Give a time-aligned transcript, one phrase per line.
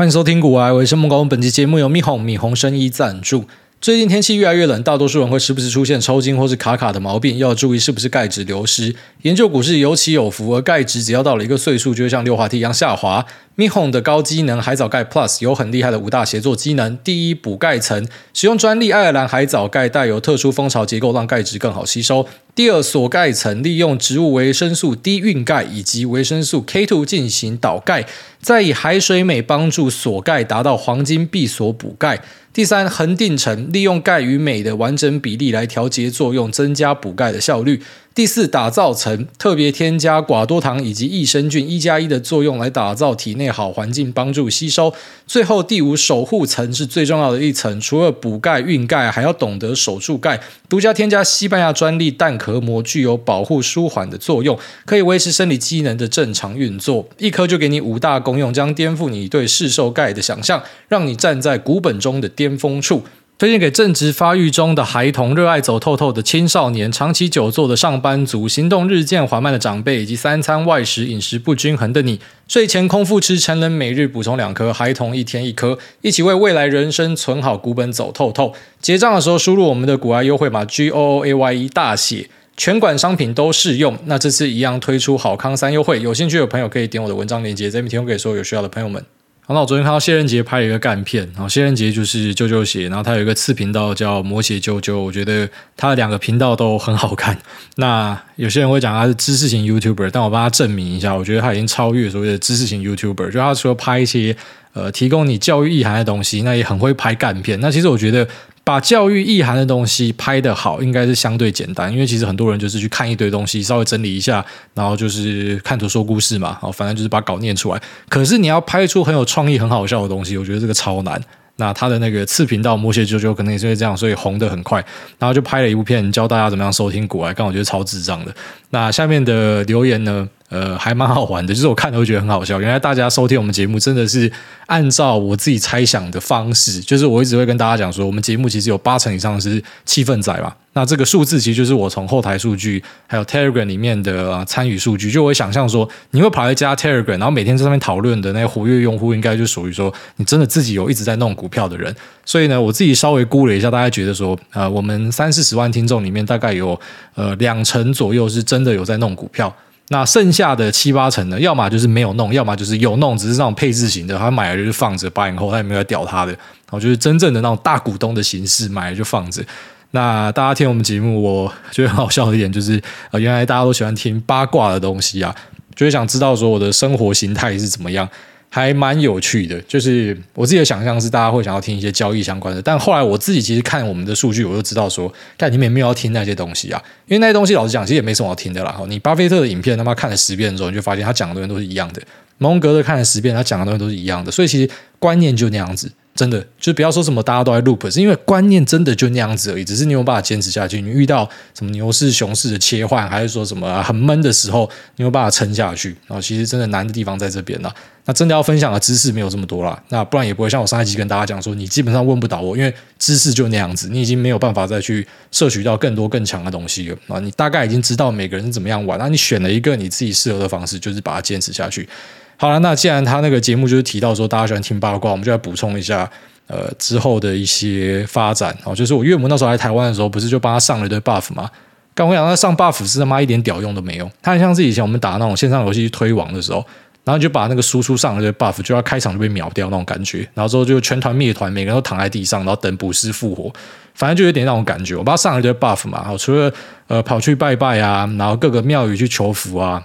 [0.00, 1.22] 欢迎收听古玩，我是孟高。
[1.26, 3.44] 本期节目由蜜红米红生医赞助。
[3.80, 8.94] 最近天气越来越冷，大多数人会时不时出现抽筋或是卡卡的毛病，要注意是不是钙质流失。
[9.22, 13.24] 研究股市有起有伏，而钙质只要到了一个岁数，就会像溜滑梯一样下滑。
[13.54, 28.06] 米红的高机能海藻钙 Plus 有很厉害的五大协作机能：第一，补钙层，使用专利爱尔兰海藻钙带有特殊蜂巢结构，让钙质更好吸收；第二，锁钙层，利用植物维生素 D 韵钙以及维生素 K2 进行导钙，
[28.42, 32.16] 再以海水镁帮助锁钙，达到黄金闭锁补钙；
[32.52, 37.80] 第三，恒定层，利用钙与镁的完整比例来调节作用，增加补钙的效率。
[38.12, 44.92] 第四，打造层，特别添加寡多糖以及益生菌一加一的作用来打造体内好环境，帮助吸收。
[45.28, 50.40] 最后第五，守护层是最重要的一层，除了补钙、运钙，还要懂得守住钙。
[50.68, 57.08] 独家添加西班牙专利蛋壳膜，具有保护、舒缓的作用，可以维持生理机能的正常运作。
[57.18, 63.04] 一颗就给你五大功用，将颠覆你对市售钙的想象，让你站在股本中的巅峰处。
[63.40, 72.20] 推荐给正值发育中的孩童、热爱走透透的青少年、长期久坐的上班族、行动日渐缓慢的长辈，以及三餐外食、饮食不均衡的你。
[72.46, 78.52] 睡前空腹吃，成人每日补充两颗，孩童一天一颗，一起为未来人生存好股本走透透。
[78.78, 83.96] 结账的时候输入我们的股癌优惠码 G O O A Y E 大写，全馆商品都适用。
[84.04, 89.02] 那这次一样推出好康三优惠，有兴趣的朋友可以点我的文章链接，这边提供给所有有需要的朋友们。
[89.50, 97.36] 然后我昨天看到谢仁杰拍了一个干片，然后谢仁杰就是啾啾鞋，然后他有一个次频道叫魔鞋啾啾，我觉得他的两个频道都很好看。
[97.74, 104.36] 那有些人会讲他是知识型 YouTuber，但我帮他证明一下，我觉得他已经超越所谓的知识型 YouTuber，就他除了拍一些
[104.72, 107.60] 呃提供你教育意涵的东西，那也很会拍干片。
[107.60, 108.28] 那其实我觉得。
[108.70, 117.82] 把教育意涵的东西拍得好，应该是相对简单，因为其实很多人就是去看一堆东西，稍微整理一下，然后就是看图说故事嘛，哦，反正就是把稿念出来。
[118.08, 121.20] 可是你要拍出很有创意、很好笑的东西，我觉得这个超难。
[121.56, 124.78] 那他的那个次频道魔鞋啾啾可能也是因为这样，所以红得很快，
[125.18, 128.32] 然后就拍了一部片教大家怎么样收听股癌，刚好觉得超智障的。
[128.70, 130.28] 那下面的留言呢？
[130.50, 132.60] 呃，还蛮好玩的，就是我看了会觉得很好笑。
[132.60, 134.30] 原来大家收听我们节目真的是
[134.66, 140.52] 按照我自己猜想的方式，就是我一直会跟大家讲说，我们节目其实有八成以上是气氛仔嘛。
[140.72, 151.94] 那这个数字其实就是我从后台数据还有 Telegram 里面的、呃、参与数据，就我会想象说，你会跑来加 Telegram，然后每天在上面讨论的那些活跃用户，应该就属于说你真的自己有一直在弄股票的人。
[152.24, 156.78] 所以呢，我自己稍微估了一下，大家觉得说，呃，我们三四十万听众里面，大概有
[157.14, 159.54] 呃两成左右是真的有在弄股票。
[159.92, 161.40] 那剩下的七八成呢？
[161.40, 169.42] 要么就是没有弄，要么就是有弄，只是那种配置型的，他买了就是放着，八年后他也没有屌他的，然后就是真正的那种大股东的形式，买了就放着。
[169.90, 172.80] 那大家听我们节目，我觉得很好笑的一点就是，
[173.10, 175.34] 呃，原来大家都喜欢听八卦的东西啊，
[175.74, 178.08] 就会想知道说我的生活形态是怎么样。
[178.52, 188.76] 还蛮有趣的，就是我自己的想象是大家会想要听一些交易相关的，但后来我自己其实看我们的数据，我就知道说，但你们也没有要听那些东西啊，因为那些东西老实讲，其实也没什么好听的啦。
[188.88, 192.02] 你巴菲特的影片他妈看了十遍之后，你就发现他讲的东西都是一样的；
[192.38, 194.68] 蒙格的看了十遍，他讲的东西都是一样的，所以其实
[194.98, 195.90] 观念就那样子。
[196.12, 199.64] 真的，就不要说什么大家都在 loop，是因为观念真的就那样子而已。
[199.64, 200.82] 只是你有办法坚持下去。
[200.82, 205.96] 你遇到什么牛市、熊市的切换，还是说什么很闷的时候，你有办法撑下去。
[206.08, 207.72] 然后其实真的难的地方在这边了。
[208.10, 217.20] 那真的要分享的知识没有这么多了，那不然也不会像我上一集跟大家讲说，你基本上问不倒我，因为知识就那样子，你已经没有办法再去摄取到更多更强的东西了啊。
[217.20, 221.88] 你大概已经知道每个人是怎么样玩，那你选了一个你自己适合的方式，就是把它坚持下去。
[222.36, 226.10] 好了，那既然他那个节目就是提到说大家喜欢听八卦，我们就来补充一下。
[226.48, 231.48] 呃，之后的一些发展哦，就是我岳母那时候来台湾的时候，不是就帮他上了一堆 buff 吗？
[231.94, 236.66] 刚我讲他上 buff 是他妈一点屌用都没有，他很像是以前我们打那种线上游戏推网的时候，
[237.04, 243.52] 然后就把那个输出上了一堆 buff，就要开场就被秒掉那种感觉，然后之后就全团灭团，每个人都躺在地上，然后等补师复活，
[243.94, 244.94] 反正就有点那种感觉。
[244.94, 246.52] 我把上了就 buff 嘛，好，除了
[246.88, 249.82] 呃跑去拜拜啊，然后各个庙宇去求福啊。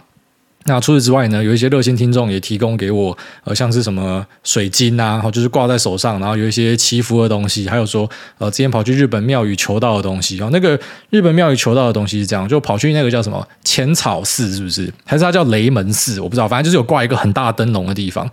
[0.68, 8.10] 那除此之外呢，有一些热心听众也提供给我，呃，像是什么水晶啊，然后就是挂在手上，然后有一些祈福的东西，还有说，
[8.40, 10.80] 呃，之前跑去日本庙宇求道的东西，然后那个
[11.12, 14.92] 日本庙宇求道的东西是这样，就跑去那个叫什么浅草寺，是不是？
[15.06, 16.20] 还是它叫雷门寺？
[16.20, 18.24] 我不知道，反正就是有挂一个很大灯笼的地方。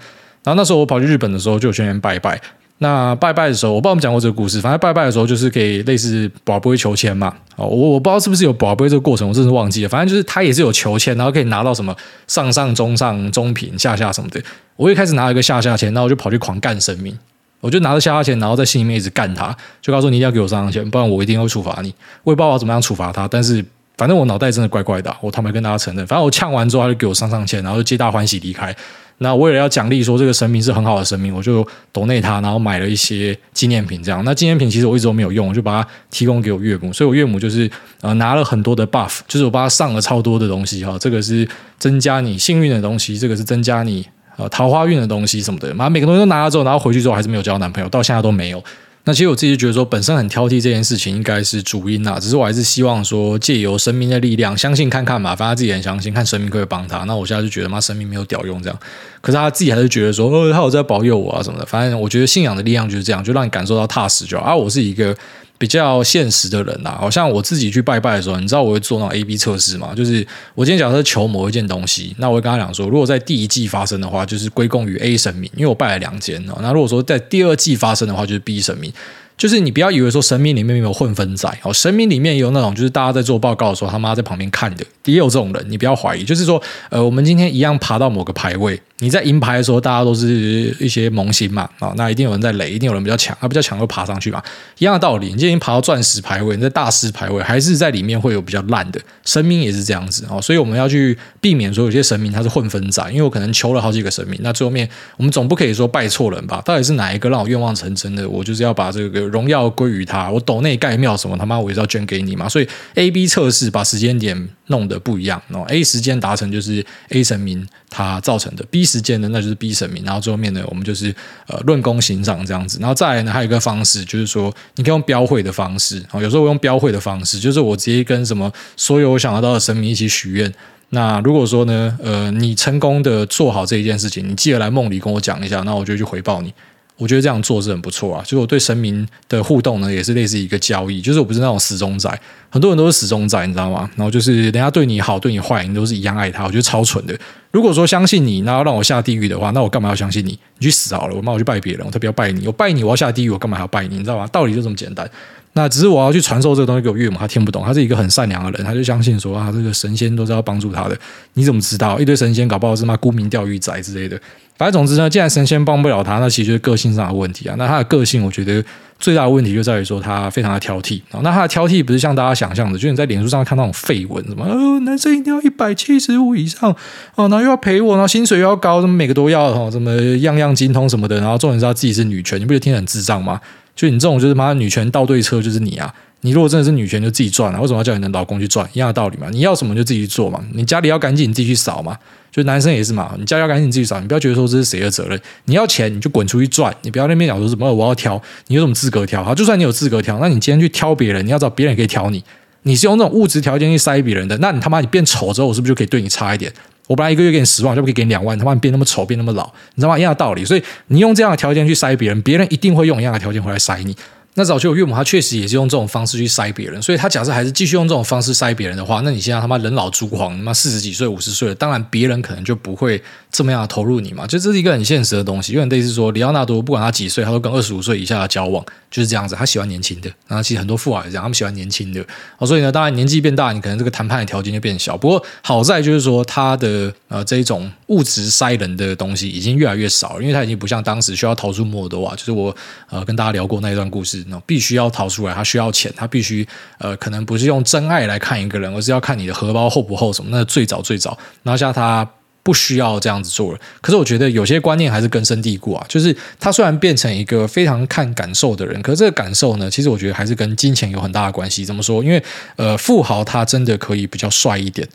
[0.43, 2.41] 然后那时候我跑去日本的时候，就去那边拜拜。
[2.83, 4.61] 那拜拜的时候，我不知道我们讲过这个故事。
[4.61, 7.33] 反正拜拜的时候，就是可以类似博杯求签嘛。
[7.57, 9.89] 哦，我我不知道是不是有博杯这个过程，我真是忘记了。
[9.89, 11.97] 反正就是他也是有求签，然后可以拿到什么
[12.27, 14.43] 上上中上中品下下什么的。
[14.77, 17.17] 我一开始拿了一个下下签，然后我就跑去狂干神明。
[17.61, 21.95] 我就拿着下下签，然后在心里面一直干他，就告诉你一定要给我上上签，不然我一定会处罚你。
[22.25, 23.65] 我也不知道我怎么样处罚他，但是。
[24.03, 26.05] 反正我脑袋真的怪怪的、我坦白跟大家承认。
[26.09, 28.75] 反正我呛完之后，他就给我上上签，然后就皆大欢喜离开。
[29.19, 34.03] 那为了要奖励说这个神明是很好的神明，我就抖内他，然后买了一些纪念品。
[34.03, 36.93] 这样，那纪念品其实我一直都没有用，我就把它提供给我岳母。
[36.93, 37.71] 所以我岳母就是
[38.01, 40.99] 呃拿了很多的 buff，就是我帮他上了超多的东西哈。
[40.99, 44.05] 这个是增加你幸运的东西，这个是增加你
[44.37, 45.73] 呃桃花运的东西什么的。
[45.73, 48.61] 妈，每个东西都拿了之后，然后回去之后还是没有交男朋友，到现在都没有。
[49.05, 56.99] 那其实我自己觉得说，本身很挑剔这件事情应该是主因啦，只是我还是希望说借由神明的力量，相信看看嘛，反正他自己很相信，看神明可以帮他。
[56.99, 58.79] 那我现在就觉得妈，神明没有屌用这样，
[59.21, 61.67] 可是他自己还是觉得说，哦，他有在保佑我啊什么的。
[61.67, 64.45] 反正我觉得信仰的力量就是这样，就让你感受到踏实就好。
[64.45, 65.17] 啊，我是一个。
[65.63, 69.95] 比较现实的人呐、啊，好像我自己去拜拜的时候，你知道我会做那种 A B 测试吗？
[69.95, 70.27] 就是
[70.57, 76.45] 我今天假设求某一件东西，那我会跟他讲说，如果在第一季发生的话，就是归功于 A 神明，因为我拜了两间。
[76.61, 78.93] 那如果说在第二季发生的话，就是 B 神明。
[79.37, 86.23] 就是你不要以为说神明里面没有混分仔哦，神明里面有那种就是大家在做报告的时候，他妈在旁边看的，也有这种人，你不要怀疑。
[86.23, 88.81] 就是说，呃，我们今天一样爬到某个牌位。
[88.99, 94.41] 你在银牌的时候，大家都是一些萌新嘛，啊，那一定有人在雷，一定有人比较强，他比较强会爬上去嘛，
[94.79, 95.27] 一样的道理。
[95.27, 106.63] 你今天爬到钻石牌位，你在大师牌位，还是在里面会有比较烂的神明也是这样子哦，所以我们要去避免说有些神明他是混分仔，因为我可能求了好几个神明，那最后面我们总不可以说拜错人吧？
[106.65, 108.29] 到底是哪一个让我愿望成真的？
[108.29, 112.49] 我就是要把这个荣耀归于他，我斗内盖庙什么他妈我也是要捐给你嘛。
[112.49, 119.73] 所以 A B 测试把时间点弄得不一样哦，A 时间达成就是 A 神明他造成的，B 时间呢那就是 B。
[119.73, 121.15] 神明，然后最后面呢，我们就是
[121.47, 130.53] 呃论功行赏这样子，然后再来呢，还有一个方式，就是说你可以用标会的方式，有时候我用标会的方式，就是我直接跟什么所有我想得到的神明一起许愿。
[130.91, 136.53] 那如果说呢，呃，你成功的做好这一件事情，你记得来梦里跟我讲一下，那我就去回报你。
[136.97, 142.09] 我觉得这样做是很不错啊，就是我对神明的互动呢，也是类似一个交易，就是我不是那种死忠仔，
[142.49, 143.91] 很多人都是死忠仔，你知道吗？
[143.97, 147.19] 然后就是人家对你好，对你坏，你都是一样爱他，我觉得超蠢的。
[147.51, 150.39] 如果说相信你，那要让我下地狱的话，那我干嘛要相信你？
[150.59, 153.97] 你去死好了，我妈我去拜别人，我特别要拜你，我拜你，我要下地狱，我干嘛还要拜你？
[153.97, 154.27] 你知道吗？
[154.29, 155.09] 道理就这么简单。
[155.55, 160.99] 那只是我要去传授这个东西给我岳母，他听不懂，他是一个很善良的人，他就相信说啊，这个神仙都是要帮助他的。
[161.35, 161.99] 你怎么知道？
[161.99, 164.19] 一堆神仙搞不好是妈沽名钓誉仔之类的。
[164.57, 167.55] 反正总之呢，既然神仙帮不了他，那其实就是个性上的问题啊。
[167.59, 168.65] 那他的个性，我觉得
[168.99, 171.01] 最大的问题就在于说他非常的挑剔。
[171.23, 176.71] 那他的挑剔不是像大家想象的，就是你在脸书上看那种废文，什么哦，男生一定要一百七十五以上
[177.17, 183.41] 哦，然后又要陪我，然后薪水又要高，什么每个都要哦，什么样样精通什么的，然后重点是他自己是女权，你不觉得听得很智障吗？
[183.75, 185.93] 就你这种就是妈女权倒对车就是你啊！
[186.21, 188.69] 你如果真的是女权，就自己赚了，为什么要叫你的老公去赚？
[188.75, 189.29] 一样的道理嘛。
[189.31, 190.41] 你要什么就自己去做嘛。
[190.53, 191.99] 你家里要干净，你自己去扫嘛。
[192.31, 193.99] 就男生也是嘛，你家要干净，你自己扫。
[193.99, 195.21] 你不要觉得说这是谁的责任。
[195.47, 196.73] 你要钱，你就滚出去赚。
[196.83, 199.25] 你不要那边讲说什么我要挑，你有什么资格挑？
[199.25, 202.23] 好，就算你有资格挑，那你今天去挑别人，你要找别人可以挑你。
[202.63, 206.53] 你是用这种物质条件去塞别人的，那你他妈你变丑之后，我是不是就可以对你差一点？
[206.89, 208.39] 我本来一个月给你十万，就不可以给你两万。
[208.39, 209.45] 他妈你变那么丑，变那么老，
[209.75, 209.99] 你知道吗？
[209.99, 210.45] 一样的道理。
[210.45, 213.97] 所以你用这样的条件去塞别人，别人一定会用一样的条件回来塞你。
[214.35, 225.53] 那早期我岳母，她确实也是用这种方式去塞别人，所以她假设还是继续用这种方式塞别人的话，那你现在他妈人老珠黄，他妈四十几岁、五十岁了，当然别人可能就不会这么样投入你嘛，就这是一个很现实的东西。
[225.53, 230.11] 因为类似说，里奥纳多不管他几岁，他都跟二十五岁以下的交往，就是这样子，他喜欢年轻的。
[230.27, 232.03] 然后其实很多富豪也这样，他们喜欢年轻的。
[232.39, 234.97] 哦，所以呢，当然年纪变大，你可能这个谈判的条件就变小。
[234.97, 242.55] 不过好在就是说，他的呃这一种物质塞人的东西已经越来越少了，因为他已经不像当时需要逃出摩尔多瓦，就是我
[242.89, 245.09] 呃跟大家聊过那一段故事，必须要逃。
[245.13, 246.47] 出来，他需要钱，他必须
[246.79, 250.31] 呃，可能不是用真爱来看一个人，而是要看你的荷包厚不厚什么。
[250.33, 252.09] 那最早最早，然后像他
[252.43, 253.59] 不需要这样子做了。
[253.83, 255.85] 可是我觉得有些观念还是根深蒂固啊。
[255.87, 261.63] 就是他虽然变成一个非常看感受的人，可是这个感受呢，其实我觉得还是跟金钱有很大的关系。
[261.63, 262.03] 怎么说？
[262.03, 262.23] 因为
[262.57, 264.89] 呃，富豪他真的可以比较帅一点，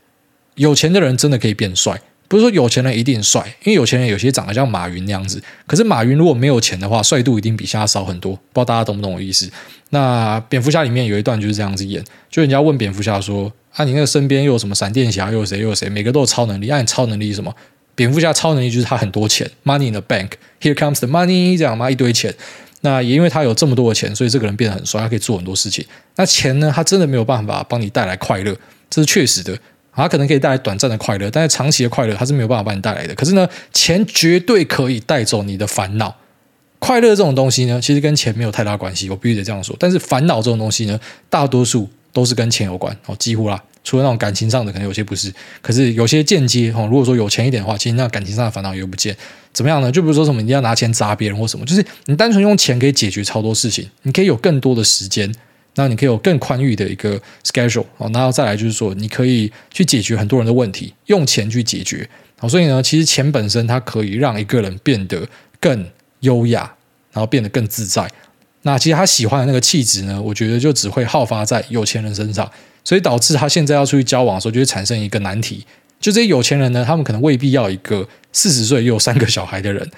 [0.55, 2.01] 有钱的人真的可以变帅。
[2.27, 5.41] 不是说有钱人一定帅，因为有钱人有些长得像马云那样子。
[5.65, 8.33] 可是马云如果没有钱的话，帅度一定比现在少很多。
[8.33, 9.49] 不知道大家懂不懂我意思？
[9.91, 15.31] 那蝙蝠侠里面有一段就是这样子演，就人家问蝙蝠侠说：“啊，你那个身边又有什么闪电侠？
[15.31, 15.59] 又有谁？
[15.59, 15.87] 又有谁？
[15.89, 16.67] 每个都有超能力。
[16.67, 17.55] 啊，你超能力是什么？”
[17.95, 22.33] 蝙蝠侠超能力就是他很多钱，money in the bank，here comes the money，这样嘛，一堆钱。
[22.81, 25.83] 那也因为他有这么多的钱，所以这个人变得很帅，他可以做很多事情。
[26.15, 26.71] 那钱呢？
[26.75, 28.55] 他真的没有办法帮你带来快乐，
[28.87, 29.57] 这是确实的。
[30.03, 33.15] 它可能可以带来短暂的快乐，但是长期的快乐它是没有办法帮你带来的。
[33.15, 36.15] 可是呢，钱绝对可以带走你的烦恼。
[36.79, 39.75] 快乐这种东西呢，其实跟钱没有太大关系，我必须得这样说。
[39.79, 45.33] 但是烦恼这种东西呢，大多数都是跟钱有关哦，几乎啦，除了那种感情上的，可能有些不是。
[45.61, 49.17] 可是有些间接哦，如果说有钱一点的话，其实那感情上的烦恼也不见。
[49.51, 49.91] 怎么样呢？
[49.91, 55.33] 就比如说什么，你要拿钱砸别人或什么，就是你单纯用钱可以解决超多事情，你可以有更多的时间。
[55.77, 62.07] 那你可以有更宽裕的一个 schedule 哦，然后再来就是说，你可以去解决很多人的问题，用钱去解决。
[62.39, 65.27] 好，所以呢，其实钱本身它可以让一个人变得
[65.59, 65.85] 更
[66.19, 66.71] 优雅，
[67.11, 68.09] 然后变得更自在。
[68.63, 72.51] 那其实他喜欢的那个气质呢，我觉得就只会好发在有钱人身上，
[72.83, 75.65] 所以导致他现在要出去交往的时候，就会产生一个难题。
[75.99, 79.89] 就这些有钱人呢，他们可能未必要一个四十岁又有三个小孩的人，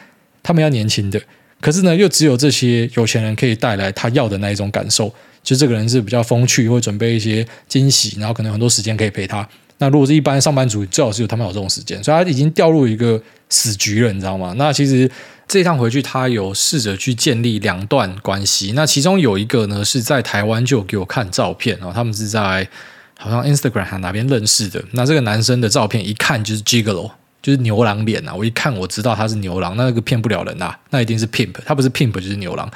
[0.44, 1.20] 他们要年轻的。
[1.60, 5.14] 可是呢，又只有这些有钱人可以带来他要的那一种感受，
[5.50, 9.50] 就这个人是比较风趣，会准备一些惊喜，然后可能很多时间可以陪他。
[9.80, 14.54] 那如果是一般上班族，最好是有他们有这种时间，所以他已经掉入一个死局了，你知道吗？
[14.58, 15.10] 那其实
[15.48, 18.74] 这一趟回去，他有试着去建立两段关系。
[18.76, 22.70] 那其中有一个呢，是在台湾就给我看照片哦，他们是在
[23.18, 24.80] 好像 Instagram 还哪边认识的。
[24.92, 27.10] 那这个男生的照片一看就是 Gigolo。
[27.42, 28.36] 就是牛郎脸啊！
[28.36, 32.70] 我一看我知道他是牛郎，那个骗不了人啊，那一定是 pimp，他不是 pimp 就是牛郎。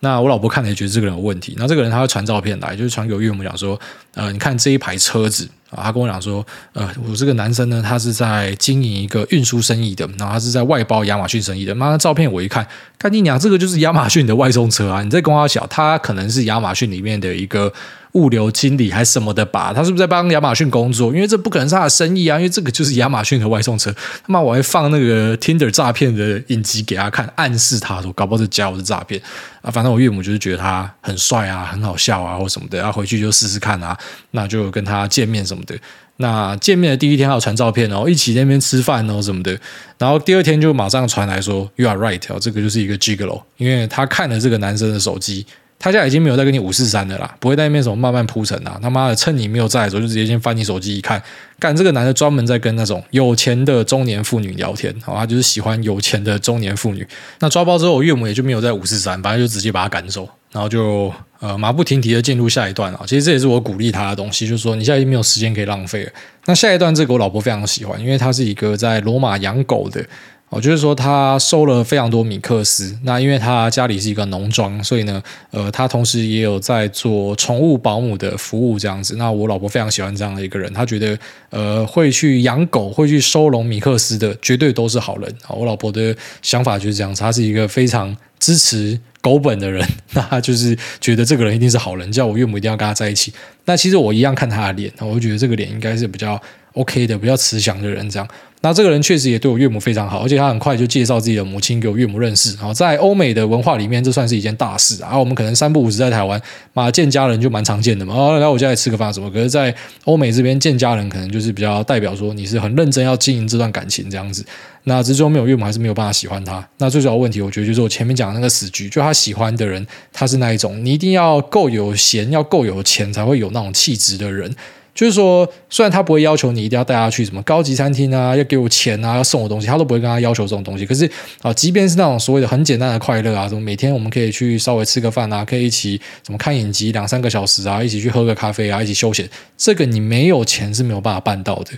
[0.00, 1.54] 那我老婆看了也觉得这个人有问题。
[1.58, 3.78] 那这个人他会传照片来，就是传给我岳母讲说，
[4.14, 11.74] 呃，你看这一排车子啊，他跟我讲说，呃，我这个男生呢，他是在经营一个运输生意的，然后他是在外包亚马逊生意的。
[11.74, 15.02] 妈的，照片我一看，干你娘，这个就是亚马逊的外送车啊！
[15.02, 17.72] 你在跟我讲，他可能是亚马逊里面的一个。
[18.12, 21.14] 物流经理还是什么的吧，他是不是在帮亚马逊工作？
[21.14, 23.92] 因为这不可能是他的生意啊，因为这个就是亚马逊的外送车。
[23.92, 29.20] 他妈，我还放那个 Tinder 诈骗的影集给他看，暗示他说搞不好这家伙是诈骗
[29.60, 29.70] 啊。
[29.70, 33.96] 反正我岳母就是觉得他很帅啊，很好笑啊，或什么的，要回去就试试看啊。
[34.30, 35.76] 那就跟他见面什么的。
[36.16, 39.56] 那见面的第一天还有传照片哦，一起那边吃饭哦什么的。
[39.98, 45.46] 然后第二天就马上传来说 You are right，这个就是一个 Gigolo，因为他看了这个男生的手机。
[45.80, 48.78] 他现在已经没有在跟你五四三的啦，不会在那边什么慢慢铺陈啊。
[48.82, 51.22] 他妈的，趁你没有在的时候，就直接先翻你手机一看，
[51.60, 57.06] 干这个男的专门在跟那种有钱的中年妇女聊天，好，他就是喜欢有钱的中年妇女。
[57.38, 63.02] 那抓包之后，我岳母也就没有在五四三，反正就直接把他赶走，然后就呃马不停蹄的进入下一段啊。
[63.06, 66.10] 其实这也是我鼓励他的东西，就是说你现在已经没有时间可以浪费了。
[66.46, 70.04] 那下一段这个我老婆非常喜欢，因为他是一个在罗马养狗的。
[70.50, 79.16] 哦，就是说他收了非常多米克斯，那因为他家里是一个农庄，所以呢，呃，他同时也有在做宠物保姆的服务这样子。
[79.16, 81.18] 那我老婆非常喜欢这样的一个人，她觉得
[81.50, 85.34] 呃会去养狗、会去收容米克斯的，绝对都是好人。
[85.50, 93.30] 我老婆的想法就是这样子，她是一个非常支持狗本的人， 那她就是觉得这个人一定是好人，叫我岳母一定要跟他在一起。
[93.66, 96.40] 那其实我一样看他的脸，我就觉得这个脸应该是比较
[96.78, 98.28] OK 的，比较慈祥的人这样。
[98.60, 102.56] 那这个人确实也对我岳母非常好，而且他很快就介绍自己的母亲给我岳母认识。
[102.56, 105.16] 然后在欧美的文化里面，这算是一件大事啊。
[105.16, 106.40] 我们可能三不五时在台湾
[106.72, 109.30] 嘛见家人就蛮常见的嘛，哦，来我家里吃个饭什么。
[109.30, 109.72] 可是，在
[110.06, 114.44] 欧美这边见家人，可能就是比较代表说你是很认真要经营这段感情这样子。
[114.82, 116.66] 那之中没有岳母，还是没有办法喜欢他。
[116.78, 124.52] 那最主要问题，我觉得就是我前面讲的那个死局，就他喜欢的人，他是那一种，你一定要够有闲，要够有钱，才会有那种气质的人。
[124.98, 130.84] 就是说，虽然他不会要求你一定要带他去什么高级餐厅啊，要给我钱啊，要送我东西，他都不会跟他要求这种东西。
[130.84, 131.08] 可是
[131.40, 141.70] 啊，即便是那种所谓的很简单的快乐啊，什么每天我们可以去稍微吃个饭啊，可以一起什么看影集两三个小时啊，一起去喝个咖啡啊，一起休闲，这个你没有钱是没有办法办到的。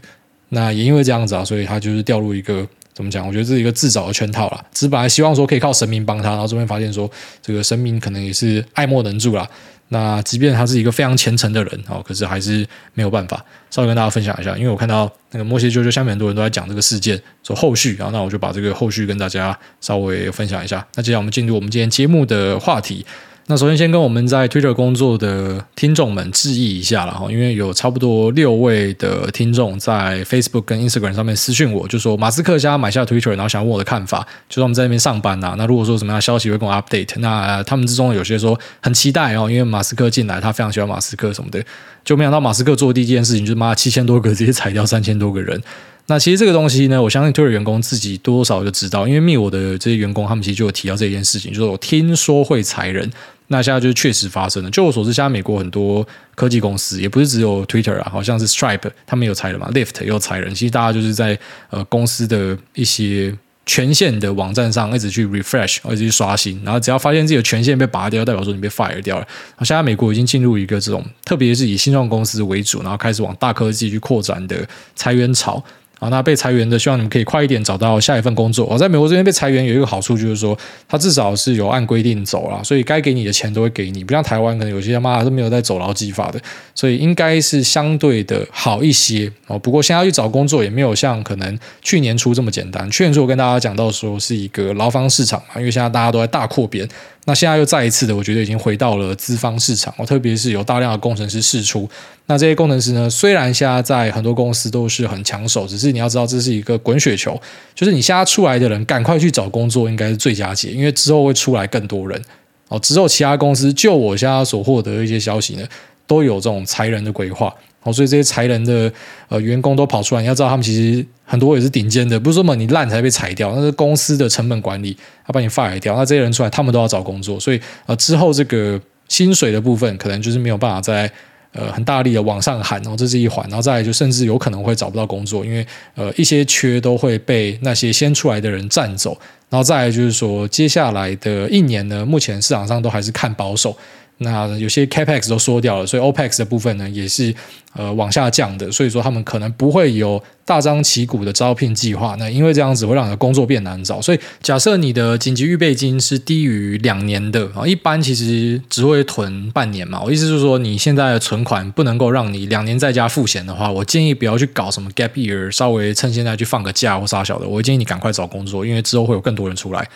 [0.48, 3.26] 那也因为这样子啊，所以他就是掉入一个怎么讲？
[3.26, 4.64] 我觉得这是一个自找的圈套啦。
[4.72, 7.10] 只本来希望说可以靠神明帮他，然后这边发现说
[7.42, 9.46] 这个神明可能也是爱莫能助啦。
[9.92, 13.44] 那即便他是一个非常虔诚的人哦，可是还是没有办法。
[13.70, 20.84] 稍微跟大家分享一下，因为我看到那个摩羯啾啾下面很多人都在讲这个事件，说后续，然后那我就把这个后续跟大家稍微分享一下。
[20.94, 23.04] 那接下来我们进入我们今天节目的话题。
[23.46, 35.56] 那首先先跟我们在 Twitter 工作的听众们致意一下了哈，因为有差不多六位的听众在 Facebook 跟 Instagram 上面私讯我，就说马斯克家买下 Twitter，然后想问我的看法，就说我们在那边上班呐。
[35.58, 41.60] 那如果说什么样的消息会跟我 update，那他们之中有些说很期待哦，因为马斯克进来，他非常喜欢马斯克什么的，
[42.04, 45.60] 就没想到马斯克做的第一件事情就是妈七千多个直接裁掉三千多个人。
[46.10, 53.08] 那其实这个东西呢，我相信 Twitter 员工自己多少就知道，因为密我的这些员工他们其实就有提到这件事情，就是我听说会裁人。
[53.46, 54.70] 那现在就是确实发生了。
[54.72, 60.52] 就我所知，现在美国很多科技公司也不是只有 Twitter 啊，好像是 Stripe 他们有裁人嘛，Lift 也有裁人。
[60.52, 61.38] 其实大家就是在
[61.70, 63.32] 呃公司的一些
[63.64, 69.26] 权限的网站上一直去 refresh，一直去刷新，然后只要发现自己的权限被拔掉，代表说你被 fire 掉了。
[69.60, 75.62] 现在美国已经进入一个这种，特别是以新创公司为主，然后开始往大科技去扩展的裁员潮。
[76.00, 78.64] 啊，那被裁员的，希望你们可以快一点找到下一份工作。
[78.64, 86.40] 我在美国这边被裁员有一个好处，就是说他至少是有按规定走了，所以该给你的钱都会给你，不像台湾可能有些他妈都没有在走劳基法的，
[86.74, 89.58] 所以应该是相对的好一些哦。
[89.58, 92.90] 不过现在要去找工作也没有像可能去年初这么简单。
[92.90, 96.88] 去年初我跟大家讲到说是一个劳方市场嘛，因为现在大家都在大扩编，
[97.26, 101.88] 那现在又再一次的，我觉得已经回到了资方市场哦，特别是有大量的工程师释出。
[102.26, 107.38] 那这些工程师呢，虽然现在在很多公司都是很抢手，只是你要知道这是一个滚雪球，
[107.74, 112.20] 就是你现在出来的人赶快去找工作应该是最佳解，因为之后会出来更多人
[112.68, 112.78] 哦。
[112.78, 115.66] 之后其他公司就我现在所获得的一些消息呢，
[116.10, 117.54] 都有这种裁人的规划。
[117.82, 118.92] 哦，所以这些裁人的
[119.28, 131.10] 呃员工都跑出来，你要知道他们其实很多也是顶尖的，不是说嘛你烂才被裁掉，那是公司的成本管理，他把你 fire 掉，那这些人出来，他们都要找工作，所以呃之后这个薪水的部分可能就是没有办法再
[131.52, 139.16] 呃很大力的往上喊，然后这是一环，然后再来就甚至有可能会找不到工作，因为呃一些缺都会被那些先出来的人占走，
[139.48, 143.74] 然后再来就是说接下来的一年呢，目前市场上都还是看保守。
[144.22, 147.34] 那有些 Capex 都缩掉了，所以 Opex 的部分呢也是
[147.72, 152.14] 呃往下降的，所以说他们可能不会有大张旗鼓的招聘计划。
[152.18, 160.02] 那因为这样子会让你的工作变难找，所以假设你的紧急预备金是低于两年的啊，一般其实只会囤半年嘛。
[160.02, 167.48] 我意思是说，你现在的存款不能够让你两年在家付钱的话，我建议不要去搞什么 Gap Year，稍微趁现在去放个假或啥小的。
[167.48, 169.88] 我建议你赶快找工作，因为之后会有更多人出来。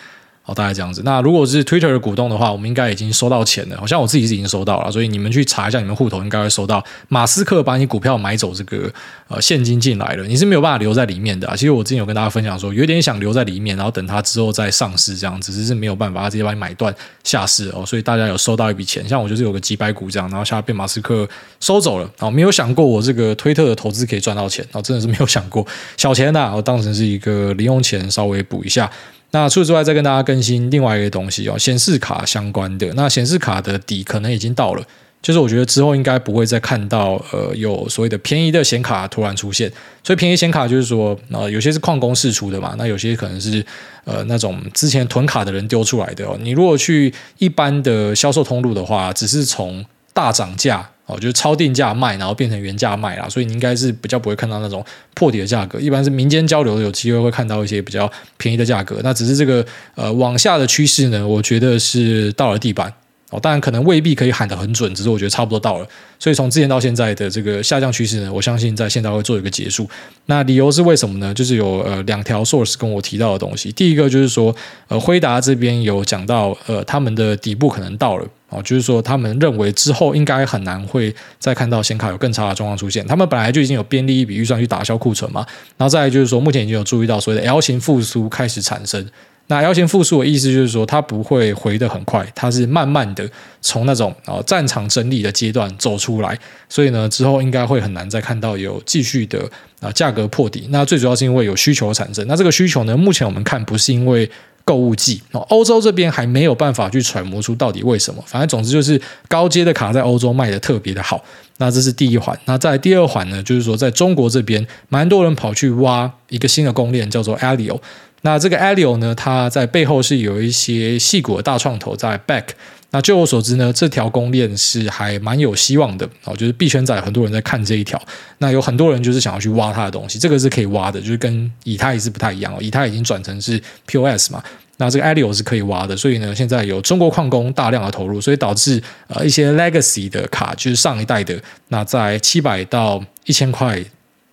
[0.47, 1.01] 好，大概这样子。
[1.03, 3.75] 那如果是 Twitter 的股东的话，我们应该已经收到钱了。
[3.77, 6.85] 好像我自己是已经收到了，所以你们去查一下，你们户头应该会收到。
[7.07, 8.87] 马斯克把你股票买走，这个
[9.27, 11.55] 呃现金进来了，你是没有办法留在里面的啊。
[11.55, 17.83] 其实我之前有跟大家分享说，有点想留在里面，然后等它之后再上市这样子，只是没有办法，他直接把你买断下市哦。
[17.83, 21.27] 所以大家有收到一笔钱，像我就是有个几百股这样，然后现在被马斯克
[21.59, 22.07] 收走了。
[22.19, 25.65] 哦，没有想过我这个推特的投资可以赚到钱，哦，真的是没有想过，
[25.97, 28.87] 小钱呐，我当成是一个零用钱，稍微补一下。
[29.35, 32.87] 那除此之外，再跟大家更新另外一个东西哦，显示卡相关的。
[32.93, 34.83] 那显示卡的底可能已经到了，
[35.21, 39.69] 就是我觉得之后应该不会再看到呃有所谓的便宜的显卡突然出现。
[40.01, 43.61] 所以便宜显卡就是说，呃，有些是矿工释出的嘛，那有些可能是
[44.05, 46.37] 呃那种之前囤卡的人丢出来的哦。
[46.39, 50.89] 你如果去一般的销售通路的话，只是从大涨价。
[51.05, 54.83] 哦，就是超定价卖，然后变成原价卖啦，所以你应该是比较不会看到那种
[55.13, 55.79] 破底的价格。
[55.79, 58.99] 一般是民间交流有机会会看到一些比较便宜的价格。
[59.03, 62.91] 那只是这个呃往下的趋势呢，我觉得是到了地板。
[63.31, 65.87] 哦，当然可能未必可以喊得很准，只是我觉得差不多到了。
[66.19, 69.89] 所以从之前到现在的这个下降趋势呢，我相信在现在会做一个结束。
[70.27, 71.33] 那理由是为什么呢？
[71.33, 73.71] 就是有呃两条 source 跟我提到的东西。
[73.71, 74.55] 第一个就是说，
[74.87, 78.27] 呃，辉达这边有讲到，呃，他们的底部可能到了。
[78.49, 83.05] 哦，就是说他们认为之后应该很难会再看到显卡有更差的状况出现。
[83.07, 85.43] 他们本来就已经有编列一笔预算去打消库存嘛。
[85.77, 89.03] 然后再来就是说，目前已经有注意到所谓的 L 型复苏开始产生。
[89.47, 93.29] 那要先复苏的意思就是说，它不会回得很快，它是慢慢的
[93.61, 99.39] 从那种啊战场整理的阶段走出来，所以呢，之后应该会很难再看到有继续的
[99.79, 100.67] 啊价格破底。
[100.69, 104.27] 那最主要是因为有需求产生，那这个需求呢，目前我们看不是因为
[104.63, 108.23] 购物季，欧洲这边还没有办法去揣摩出到底为什么。
[108.25, 111.23] 反正总之就是高阶的卡在欧洲卖得特别的好，
[111.57, 112.35] 那这是第一环。
[112.45, 117.79] 那在第二环呢，就是说在中国这边，蛮多人跑去挖一个新的公链，叫做 Alio。
[118.25, 122.45] 那这个 Alio 呢，它在背后是有一些矽谷的大创投在 back。
[122.89, 128.01] 那据我所知呢，这条公链是还蛮有希望的哦，就是币圈仔很多人在看这一条。
[128.39, 132.57] 那有很多人就是想要去挖它的东西，这个是可以挖的，就是跟以太是不太一样哦。
[132.59, 134.43] 以太已经转成是 POS 嘛，
[134.77, 143.85] 那这个 Aleo 是可以挖的，所以呢，现在有中国矿工大量的投入，所以导致呃一些 Legacy 的卡，就是上一代的，那在七百到一千块。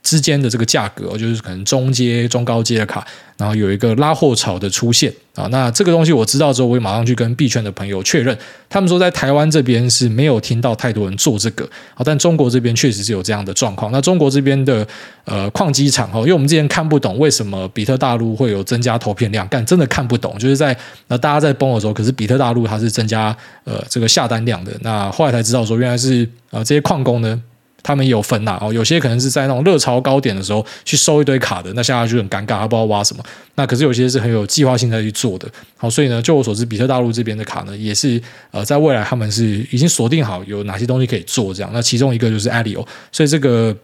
[0.02, 5.46] 之间的这个价格，就是可能中阶、中高阶的卡，然后有一个拉货潮的出现啊。
[5.50, 8.36] 那这个东西我知道之后，我也马上去跟币圈的朋友确认，
[8.68, 13.92] 他们说在台湾这边是没有听到太多人做这个啊，但中国这边确实是有这样的状况。
[13.92, 14.86] 那中国这边的
[15.24, 24.72] 呃矿机厂哈，因为我们之前看不懂为什么比特大陆会有增加投片量，但真的看不懂，就是在那大家在崩的时候，可是比特大陆它是增加呃这个下单量的。
[24.80, 27.40] 那后来才知道说，原来是呃这些矿工呢。
[27.83, 33.25] 他们也有分呐，哦，有些可能是在那种热潮高点的时候去收一堆卡的，那下来就很尴尬，他不知道挖什么。
[33.57, 41.71] 那可是有些是很有计划性在去做的，好，所以呢，就我所知，比特大陆这边的卡呢，也是呃，在未来他们是已经锁定好有哪些东西可以做这样。
[41.73, 43.77] 那其中一个就是 Alio，所以这个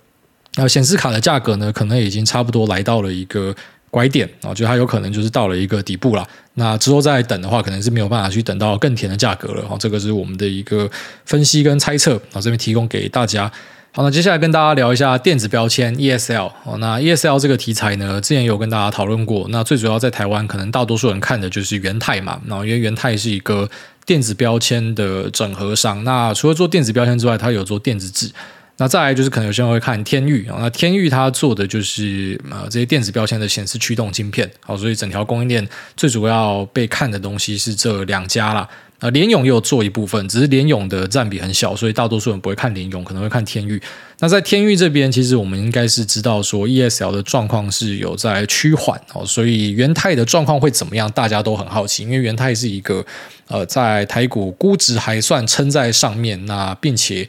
[0.54, 3.54] 呃显示卡的价格呢，可能已经差不多来到了一个
[3.90, 6.26] 拐点啊，就它有可能就是到了一个底部了。
[6.54, 9.66] 那之后再等的话，可能是没有办法去等到更甜的价格了。
[9.68, 10.90] 好，这个是我们的一个
[11.24, 13.50] 分析跟猜测，啊，这边提供给大家。
[13.98, 16.52] 好，那接下来跟大家聊一下电子标签 ESL。
[16.62, 19.48] 哦，那 ESL 这个题材呢，之前有跟大家讨论过。
[19.50, 22.40] 那最主要在台湾，可能大多数人看的就是元泰嘛。
[22.46, 23.68] 然后因为元泰是一个
[24.06, 26.04] 电子标签的整合商。
[26.04, 28.30] 那除了做电子标签之外，它有做电子纸。
[28.76, 30.58] 那再来就是可能有些人会看天域啊。
[30.60, 34.48] 那天域它做的就是呃这些电子标签的显示驱动晶片。
[34.60, 38.68] 好，所以整条供应链最主要被看的东西是这两家啦。
[39.00, 43.80] 呃，联咏也有做一部分，只是联勇的占比很小，所以大多数人不会看联勇，可能会看天域。
[44.18, 53.04] 那在天域这边，其实我们应该是知道说 ESL 的状况是有在趋缓哦，所以元泰的状况会怎么样，大家都很好奇，因为元泰是一个
[53.46, 57.28] 呃在台股估值还算撑在上面，那并且。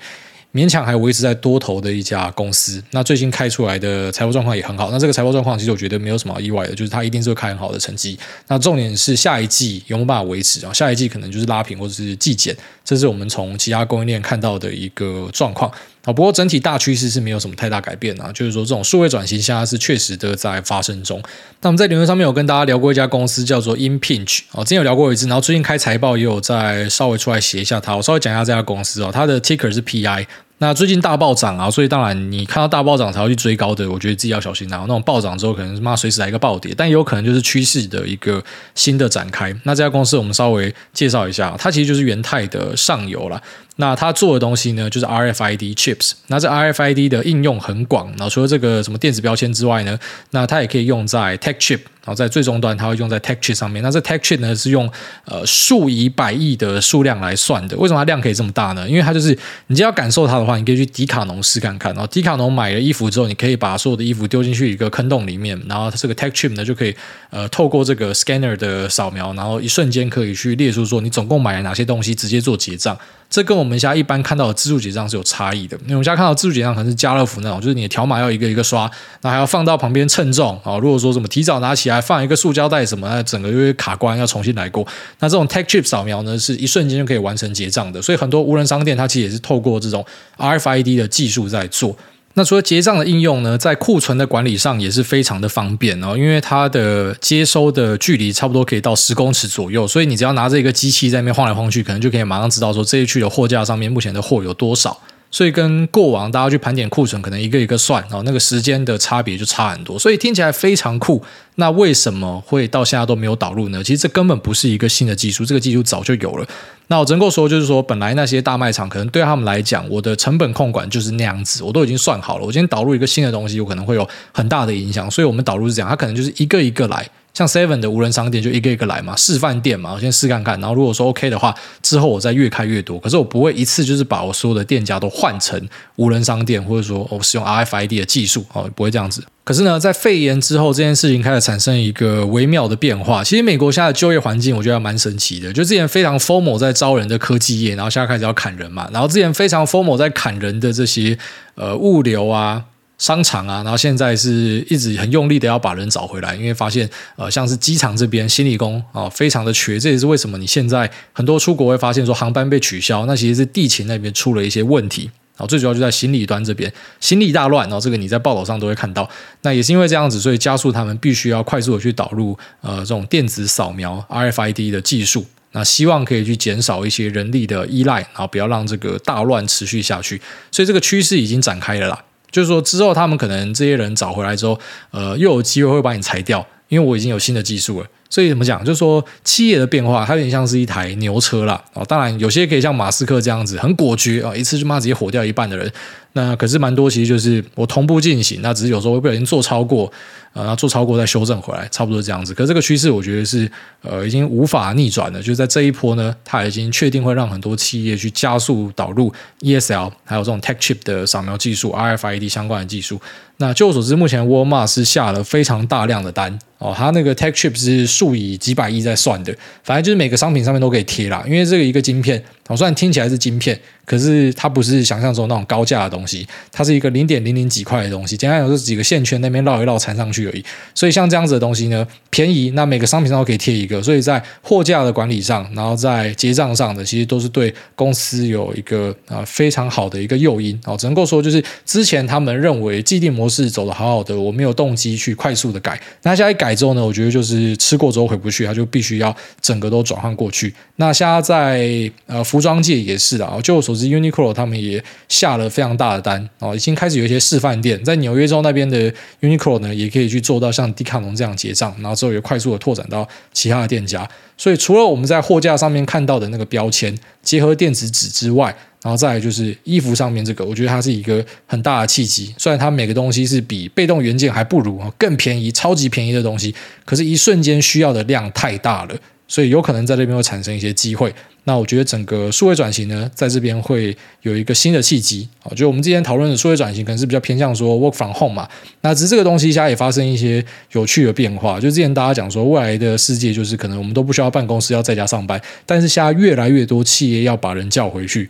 [0.51, 4.89] 勉强还维持在多头的一家公司，那最近开出来的财务状况也很好。
[4.89, 8.17] 那这个财务状况其实我觉得没有什么意外的，就是它一定是会开很好的成绩。
[8.47, 10.73] 那重点是下一季有没有办法维持啊？
[10.73, 15.71] 下一季可能就是拉平或者是季减，这是我们从其他供应链看到的一个状况
[16.03, 16.13] 啊。
[16.13, 21.21] 不过整体大趋势是没有什么太大改变啊，就是说这种数位转型现在是确实的在发生中。
[21.61, 27.95] 那我们在理论上面有跟大家聊过一家公司叫做 Inpinch 哦，之前有聊过一次，然后最近开财报也有再稍微出来写一下它。
[27.95, 30.25] 我稍微讲一下这家公司哦，它的 Ticker 是 PI。
[30.61, 34.79] 那最近大暴涨啊，所以当然你看到大暴涨才会去追高的，我觉得自己要小心啊。
[34.81, 38.43] 那种暴涨之后，可能是妈随时来一个暴跌，但也有可能就是趋势的一个
[38.75, 39.55] 新的展开。
[39.63, 43.41] 那这家公司我们稍微介绍一下，它其实就是元太的上游了。
[43.81, 46.11] 那它做的东西呢，就是 RFID chips。
[46.27, 49.97] 那这 RFID 的应用很广，然后除了这个什么电子标签之外呢，
[50.31, 53.81] 那它也可以用在 tech chip，然后在最终端它会用在 tech chip 上面。
[53.81, 54.91] 那这 tech chip 呢是用
[55.23, 57.77] 呃数以百亿的数量来算的。
[57.77, 58.85] 为什么它量可以这么大呢？
[58.89, 59.37] 因为它就是
[59.67, 61.93] 你只要感受它的话，你可以去迪卡侬试看看。
[61.93, 66.93] 然后迪卡侬买了衣服之后，你可以把所有的衣服丢进去一个坑洞里面，然后这个 tech chip 呢就可以
[67.29, 72.97] 呃透过这个 scanner 的扫描，然后一瞬间可以去列出说你总共买了哪些东西，直接做结账。
[73.29, 75.77] 这跟我们现在一般看到的自助结账是有差异的。
[75.83, 78.89] 因为我们现在看到自助结账可能是家乐福那种，就是你的条码要一个一个刷，
[79.21, 80.77] 那还要放到旁边称重啊。
[80.77, 84.87] 如果说什么提早拿起来放一个塑胶袋什么，那整个就会卡关，要重新来过。
[85.19, 88.01] 那这种 Tech Chip 扫描呢，是一瞬间就可以完成结账的。
[88.01, 90.05] 所以很多无人商店它其实也是透过这种
[90.37, 91.95] RFID 的技术在做。
[92.39, 104.97] 那除了结账的应用呢，在库存的管理上也是非常的方便哦，因为它的接收的距离差不多可以到十公尺左右，所以你只要拿着一个机器在那边晃来晃去，可能就可以马上知道说这一区的货架上面目前的货有多少。
[105.31, 111.23] 所以跟过往大家去盘点库存，可能一个一个算哦，那个时间的差别就差很多，所以听起来非常酷。
[111.55, 113.83] 那为什么会到现在都没有导入呢？
[113.83, 116.47] 其实这根本不是一个新的技术，这个技术早就有了。
[116.87, 122.45] 那我只能够说，就是说，本来那些大卖场可能对他们来讲，我的成本控管就是那样子，我都已经算好了。
[122.45, 127.07] 我今天导入一个新的东西，有可能会有很大的影响，所以我们导入是这样，它可能就是一个一个来。
[127.39, 132.99] 像 Seven 的无人商店就一个一个来嘛，示范店嘛，我先试看看，然后如果说 OK 的话，之后我再越开越多。
[132.99, 135.57] 可是我不会一次就是把我所有的店家都换成
[135.95, 139.23] 无人商店，或者说我使用 RFID 的技术哦，不会这样子。
[139.45, 143.23] 可是呢，在肺炎之后，这件事情开始产生一个微妙的变化。
[143.23, 145.53] 其实美国现在的就业环境，我觉得还蛮神奇的。
[145.53, 151.17] 就之前非常 FOMO 在招人的科技业，然后现在开始要砍人嘛，然后之前非常 FOMO 在砍人的这些
[151.55, 152.65] 呃物流啊。
[152.99, 165.03] 商场啊，然后现在是一直很用力的要把人找回来，因为发现呃，像是机场这边行李工啊、非常的缺，这也是为什么你现在很多出国会发现说航班被取消，那其实是地勤那边出了一些问题，
[165.37, 169.09] 然后最主要就在行李端这边，行李大乱，然后这个你在报道上都会看到，
[169.43, 182.03] 那也是因为这样子，所以加速他们必须要快速的去导入呃这种电子扫描 RFID 的技术，那希望可以去减少一些人力的依赖，然后不要让这个大乱持续下去，所以这个趋势已经展开了啦。
[182.31, 184.59] 就是说，之后他们可能这些人找回来之后，
[184.91, 187.87] 呃，又有机会会把你裁掉，因为我已经有新的技术了。
[188.11, 188.65] 所以怎么讲？
[188.65, 191.63] 就是说，企业的变化，它有点像是一台牛车啦。
[191.73, 195.71] 哦，当然，有些可以像马斯克这样子很果决啊，一次就骂直接火掉一半的人。
[196.13, 199.91] 那可是蛮多，其实就是我同步进行，那只是有时候会不小心做超过。
[200.31, 202.35] 呃，然后做超过再修正回来，差不多这样子。
[202.35, 205.19] 可是这个趋势，我觉得是呃已经无法逆转了。
[205.19, 213.01] 就在这一波呢，它已经确定会让很多企业去加速导入 ESL，还有这种 Tech Chip 的扫描技术、RFID 相关的技术。
[213.37, 221.23] 那据我所知，目前 Walmart 是下了非常大量的单哦，它那个 Tech Chip 是数以几百亿在算的，反正就是每个商品上面都可以贴啦。
[221.25, 230.43] 因为这个一个晶片，哦，虽然听起来是晶片，可是它不是想象中那种高价的东西，它是一个零点零零几块的东西，简单来说是几个线圈那边绕一绕缠上去而已。
[230.73, 245.79] 所以像这样子的东西呢，便宜，那每个商品上都可以贴一个，所以在货架的管理上，然后在结账上的，其实都是对公司有一个啊非常好的一个诱因哦，只能够说就是之前他们认为既定模式走得好好的，我没有动机去快速的改。
[246.01, 250.51] 那现在改之后呢，我觉得就是吃过之后回不去，他就必须要整个都转换过去。
[250.77, 264.09] 那现在在呃服服装界也是的，就我所知，Uniqlo 他们也下了非常大的单哦，已经开始有一些示范店在纽约州那边的 Uniqlo 呢，也可以去做到像迪卡侬这样结账，然后之后也快速的拓展到其他的店家。
[264.37, 272.33] 所以除了我们在货架上面看到的那个标签，结合电子纸之外，然后再来就是衣服上面这个，我觉得它是一个很大的契机。
[272.37, 278.95] 虽然它每个东西是比被动元件还不如，更便宜，超级便宜的东西，可是一瞬间需要的量太大了。
[279.29, 281.13] 所以有可能在这边会产生一些机会。
[281.45, 285.27] 那我觉得整个数位转型呢，在这边会有一个新的契机。
[285.41, 288.47] 啊，就我们之前讨论的数位转型，可能是比较偏向说 work from home 嘛。
[288.81, 291.59] 那只是这个东西现在也发生一些有趣的变化。
[291.59, 295.41] 就之前大家讲说，未来的世界就是可能我们都不需要办公室，要在家上班。
[295.65, 298.29] 但是现在越来越多企业要把人叫回去。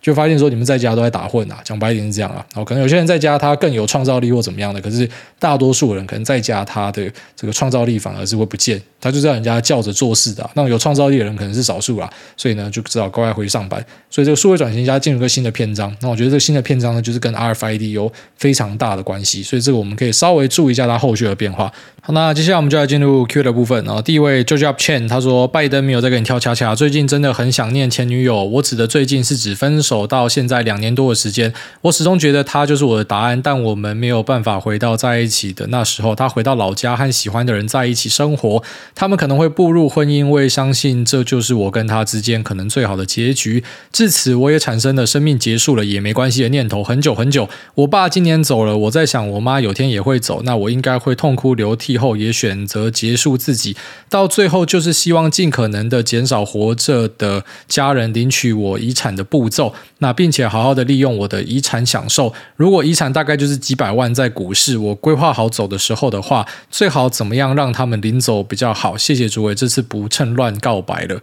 [0.00, 2.44] 就发现说你们在家都在打混啊，讲白一点是这样啊。
[2.54, 5.08] 哦，可能有些人在家他更有创造力或怎么样的，可是
[5.38, 10.50] 大多数人可能在家他的这个创造力反而是会不见，他就是让人家叫着做事的啊。
[10.54, 13.84] 那种有创造力的人可能是少数啦，所以呢就只好乖乖回去上班。
[14.08, 15.94] 所以这个数位转型加进入一个新的篇章。
[16.00, 21.70] 那我觉得这个新的篇章呢，就是跟 RFID 有非常大的关系，所以这个我们可以稍微注意一下它后续的变化。
[22.02, 23.84] 好，那接下来我们就来进入 Q 的部分。
[23.84, 28.42] 然后第一位 Jojo Chen 他说拜登没有在跟你跳恰恰，最近真的很想念前女友。
[28.42, 36.14] 我指的最近是指分手走到现在两年多的时间，我始终觉得他就是我的答案，但我们没有办法回到在一起的那时候。
[36.14, 38.62] 他回到老家和喜欢的人在一起生活，
[38.94, 43.64] 他们可能会步入婚姻，我也相信这就是我跟他之间可能最好的结局。
[43.90, 46.84] 至此，我也产生了生命结束了也没关系的念头。
[46.84, 53.76] 很久很久，我爸今年走了，我在想，我妈有天也会走，那我应该会痛哭流涕后也选择结束自己。
[54.08, 60.60] 到最后，就是希望尽可能的减少活着的家人领取我遗产的步骤，那并且好。
[60.60, 62.30] 好的利用我的遗产享受。
[62.54, 68.94] 如果遗产大概就是几百万在股市，我规划好走的时候的话，最好怎么样让他们临走比较好？
[68.94, 71.18] 谢谢诸位，这次不趁乱告白了。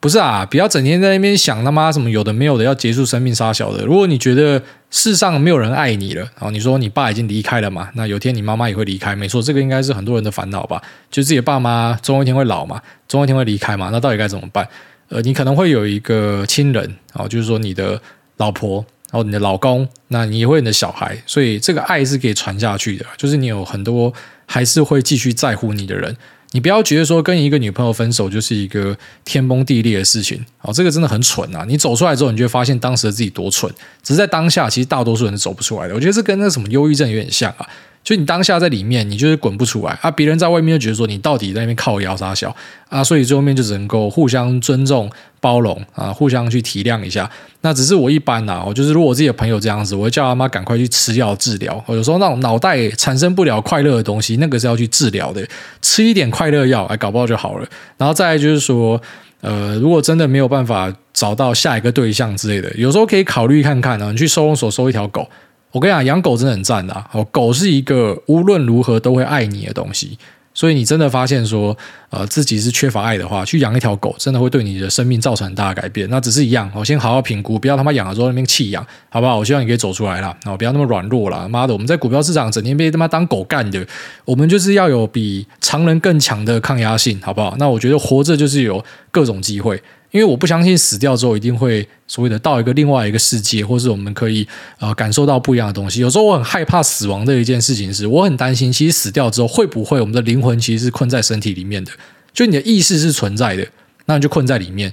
[0.00, 3.82] 不是啊，不要整天在那边想他妈什么有的没有的要结束生命杀小的。
[3.86, 10.80] 如果你觉得世上没有人爱你了，然后你说你爸已经离开了嘛，那有天你妈妈也会离开，没错，这个应该是很多人的烦恼吧？
[11.10, 14.68] 就自己的爸妈总有一天会老嘛，总有一天会离开嘛，那到底该怎么办？
[15.08, 18.00] 呃，你可能会有一个亲人啊，就是说你的。
[18.38, 23.06] 老婆，然后你的老公，那你也会你的小孩，所以这个爱是可以传下去的。
[23.16, 24.12] 就是你有很多
[24.44, 26.16] 还是会继续在乎你的人，
[26.50, 30.44] 你不要觉得说跟一个女朋友分手就是一个天崩地裂的事情。
[30.62, 31.64] 哦，这个真的很蠢啊！
[31.68, 33.72] 你走出来之后，你就会发现当时的自己多蠢。
[34.02, 35.94] 只是在当下，其实大多数人是走不出来的。
[35.94, 37.64] 我觉得这跟那什么忧郁症有点像啊。
[38.04, 40.10] 就你当下在里面，你就是滚不出来啊！
[40.10, 42.54] 别人在外面就觉得说你到底在那边靠腰啥小
[42.90, 47.28] 啊，所以最后面就只能够互相尊重、包容啊，互相去体谅一下。
[47.62, 51.82] 那只是我一般呐、啊，我就是如果自己的朋友这样子，我会叫他妈赶快去吃药治疗。
[51.86, 55.42] 我有时候那种脑袋产生不了快乐的东西，那个是要去治疗的，
[55.80, 57.66] 吃一点快乐药，哎，搞不好就好了。
[57.96, 59.00] 然后再就是说，
[59.40, 65.26] 呃，如果真的没有办法找到下一个对象之类的，有时候可以考虑看看、啊，你去收容所收一条狗。
[65.74, 67.04] 我跟你讲，养狗真的很赞的。
[67.32, 70.16] 狗是一个无论如何都会爱你的东西，
[70.54, 71.76] 所以你真的发现说，
[72.14, 76.08] 呃，自己是缺乏爱的话，去养一条狗，真的会对你的生命造成很大的改变。
[76.08, 79.36] 那只是一样，我先好好评估，不要他妈养了之后那边弃养，好不好？
[79.36, 81.48] 我希望你可以走出来了，哦，不要那么软弱了。
[81.48, 83.84] 妈的，我们在股票市场整天被他妈当狗干的，
[84.24, 87.56] 我们就是要有比常人更强的抗压性，好不好？
[87.58, 89.82] 那我觉得活着就是有各种机会。
[90.10, 94.46] 因为我不相信死掉之后一定会所谓的到一个另外一个世界，或是我们可以
[94.78, 96.00] 呃感受到不一样的东西。
[96.00, 101.90] 有时候我很害怕死亡的一件事情是，我很担心，其实死掉之后会不会我们的灵魂其实是困在身体里面的？
[102.34, 103.66] 就你的意识是存在的，
[104.04, 104.92] 那你就困在里面，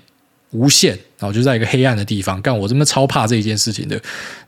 [0.52, 2.42] 无限，然后就在一个黑暗的地方。
[2.42, 4.00] 干我真的超怕这一件事情的，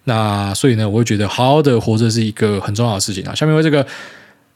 [0.05, 3.35] 那所以呢，我会觉得好好的活着是一个很重要的事情啊。
[3.35, 3.85] 下面为这个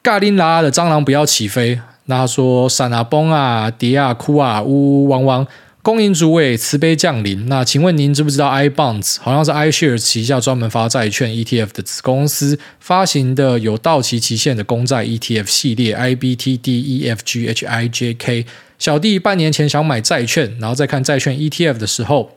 [0.01, 5.45] 嘎林拉的蟑螂不要起飞，那他说闪啊崩啊跌啊哭啊呜呜汪汪。
[5.81, 7.47] 恭迎主委慈悲降临。
[7.47, 18.45] 那请问您知不知道 iBonds 好像是 iShares 旗下专门发债券 ETF 的子公司发行的有到期期限的公债 ETF 系列 IBTDEFGHIJK。
[18.77, 22.31] 小弟半年前想买债券，然后再看债券 ETF 的时候，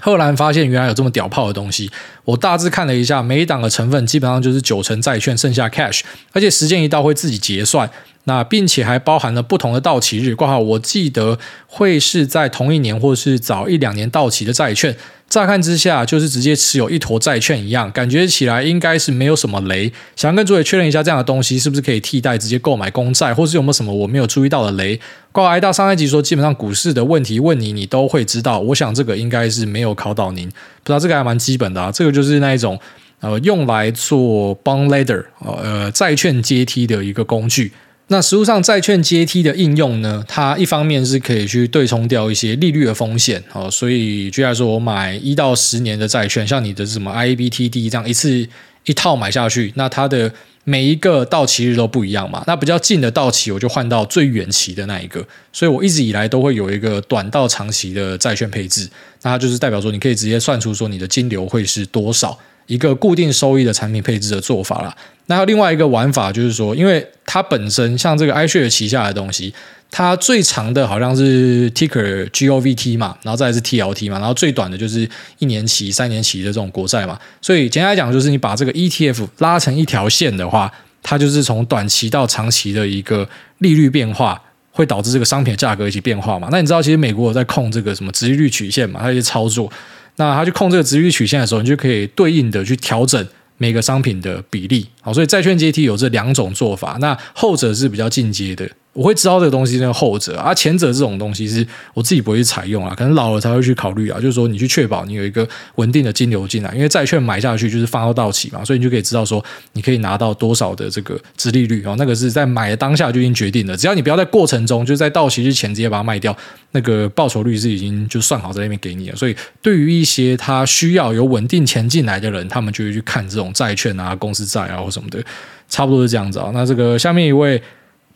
[0.00, 1.90] 赫然发现原来有这么屌炮的东西。
[2.28, 7.88] 我大致看了一下，每一档的成分基本上就是九成债券，剩下 cash，而且时间一到会自己结算。
[8.24, 14.94] 那并且还包含了不同的到期日，挂号我记得会是在同一年或是早一两年到期的债券。
[15.30, 19.90] 乍看之下就是直接持有一坨债券一样，感觉起来应该是没有什么雷。
[20.16, 25.00] 想跟诸位确认一下，这样的东西是不是可以替代直接购买公债，或是有没有什么我没有注意到的雷？
[25.32, 28.58] 挂号挨大上一集说，基本上股市的问题问你，你都会知道。
[28.60, 31.92] 我想这个应该是没有考到您，不知道这个还蛮基本的啊。
[31.92, 32.76] 这个就就是那一种
[33.20, 37.70] 呃用来做 bond ladder 呃债券阶梯的一个工具。
[38.08, 48.48] 那实际上债券阶梯的应用呢，它一方面是可以去对冲掉一些利率的风险哦，所以就像说，我买一到十年的债券，像你的什么 IBTD 这样一次
[48.86, 50.32] 一套买下去，那它的
[50.68, 58.86] 每一个到期日都不一样嘛，那比较近的到期，我就换到最远期的那一个，所以我一直以来都会有一个短到长期的债券配置，
[59.22, 62.38] 那它就是代表说你可以直接算出说你的金流会是多少。
[62.66, 64.94] 一个固定收益的产品配置的做法啦。
[65.24, 69.54] 那另外一个玩法，就是说，因为它本身像这个 i s h a r e 旗下的东西，
[69.90, 77.18] 它最长的好像是 Ticker GOVT 嘛，然后再是 TLT 嘛，然后最短的就是一年期、三年期的这种国债嘛。
[77.40, 80.70] 所以简单来讲，就是你把这个 ETF 拉成一条线的话，
[81.02, 86.48] 它就是从短期到长期的一个利率变化，会导致这个商品的价格一起变化嘛。
[86.52, 89.00] 那你知道，其实美国有在控这个什么直利率曲线嘛？
[89.00, 89.72] 它一些操作，
[90.16, 93.26] 那它去控这个直利率曲线的时候，你就可以对应的去调整。
[93.60, 98.64] 每个商品的比例，好，所以债券阶梯有这两种做法，那后者是比较进阶的。
[98.94, 104.18] 我会知道这个东西，那个后者啊，前者这种东西是我自己不会去采用啊，可能老了才会去考虑啊。
[104.18, 105.46] 就是说，你去确保你有一个
[105.76, 111.94] 稳定的金流进来，因为债券买下去就是放到到期嘛，所以你就可以知道说你可以拿到多少的这个殖利率哦。
[111.96, 116.36] 那个是在买的当下就已经决定了，只要你不要在过程中，就是在到期之前直接把它卖掉，
[116.72, 119.16] 那个报酬率是已经就算好在那边给你了。
[119.16, 125.22] 所以，对于一些他需要有稳定钱进来的人，他们就会去看这种债券啊、公司债啊或什么的，
[125.68, 126.50] 差不多是这样子啊。
[126.52, 127.62] 那这个下面一位。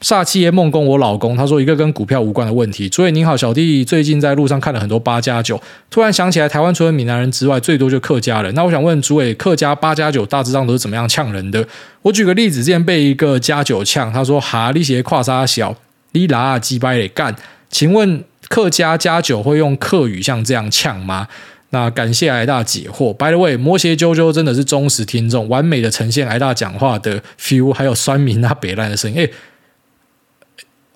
[0.02, 2.88] 煞气爷梦工，我老公他说一个跟股票无关的问题。
[2.88, 5.60] 诸位您好，小弟最近在路上看了很多八加九，
[5.90, 8.52] 突然想起来台湾除了闽南人之外，最多就客家人。
[8.56, 11.64] 那我想问诸位，客家八加九大致上都是怎么样呛人的？
[12.02, 15.76] 我举个例子，之前被一个加九呛，他说哈利鞋跨沙小，
[16.10, 17.36] 你拉鸡掰得干。
[17.70, 21.28] 请问客家加九会用客语像这样呛吗？
[21.70, 23.14] 那感谢癌大解惑。
[23.14, 29.18] By the way，摩羯啾啾真的是忠实听众，完美的呈现癌大讲话的 feel，还有酸民那北烂的声音。
[29.18, 29.30] 欸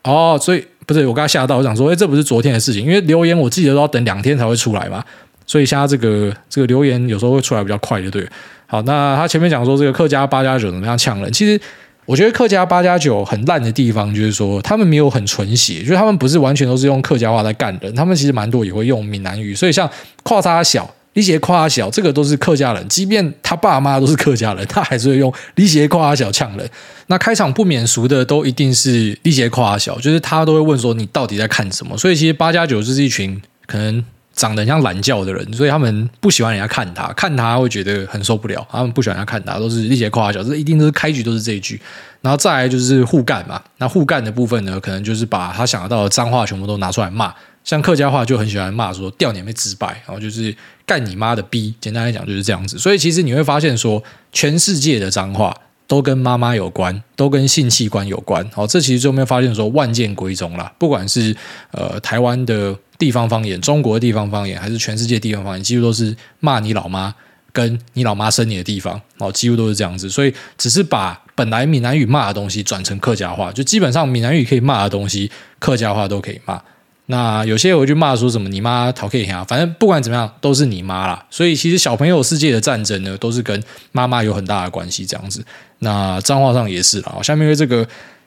[0.06, 5.04] 哦，所以不是我刚才吓到，我想说，哎，这不是昨天的事情，因为留言我记得都要等两天才会出来嘛，
[5.46, 8.26] 所以现在这个这个留言有时候会出来比较快，就对。
[8.66, 11.60] 好，那他前面讲说这个客家八加九怎么样呛人，其实
[12.04, 19.90] 我觉得客家八加九很烂的地方就是说他们没有很纯血，就是他们不是完全都是用客家话在干人，他们其实蛮多也会用闽南语，所以像
[20.22, 20.88] 跨差小。
[21.16, 26.70] 李杰夸小，这个都是客家人，即便他爸妈都是客家人， 他还是会用李杰夸小呛人。
[27.06, 31.96] 那开场不免俗的都一定是李杰夸小，就是他都会问说你到底在看什么。
[31.96, 38.66] 所以其实八加九就是一群可能长得像懒觉的人，所以他们不喜欢人家看他，看他会觉得很受不了。
[38.70, 41.80] 他们不喜欢人家看他，都是李协夸小，这一定都是开局都是这一句。
[42.20, 47.32] 然后再来就是互干嘛，那互干的部分呢，可能就是把他想得到的脏话全部都拿出来骂。
[47.66, 50.54] 像客家话就很喜欢骂说“掉你妹直白”，然后就是
[50.86, 51.74] 干你妈的逼。
[51.80, 52.78] 简单来讲就是这样子。
[52.78, 54.00] 所以其实你会发现说，
[54.32, 55.52] 全世界的脏话
[55.88, 58.48] 都跟妈妈有关，都跟性器官有关。
[58.54, 60.72] 好，这其实就没有发现说万剑归宗啦。
[60.78, 61.36] 不管是
[61.72, 67.12] 呃台湾的地方方言、中国的地方方言，还是全世界地方方言，几乎都是骂你老妈
[67.52, 69.02] 跟你老妈生你的地方。
[69.18, 70.08] 哦，几乎都是这样子。
[70.08, 76.62] 所以只是把本来闽南语骂的东西转成客家话，就基本上闽南语可以骂的东西，客家话都可以骂。
[77.06, 81.24] 那有些人会去骂说什么你妈讨 K 啊，反正不管怎么样都是你妈啦。
[81.30, 85.44] 所以其实小朋友世界的战争呢，都是跟妈妈有很大的关系这样子。
[85.78, 87.16] 那脏话上也是啦。
[87.22, 87.86] 下面为这个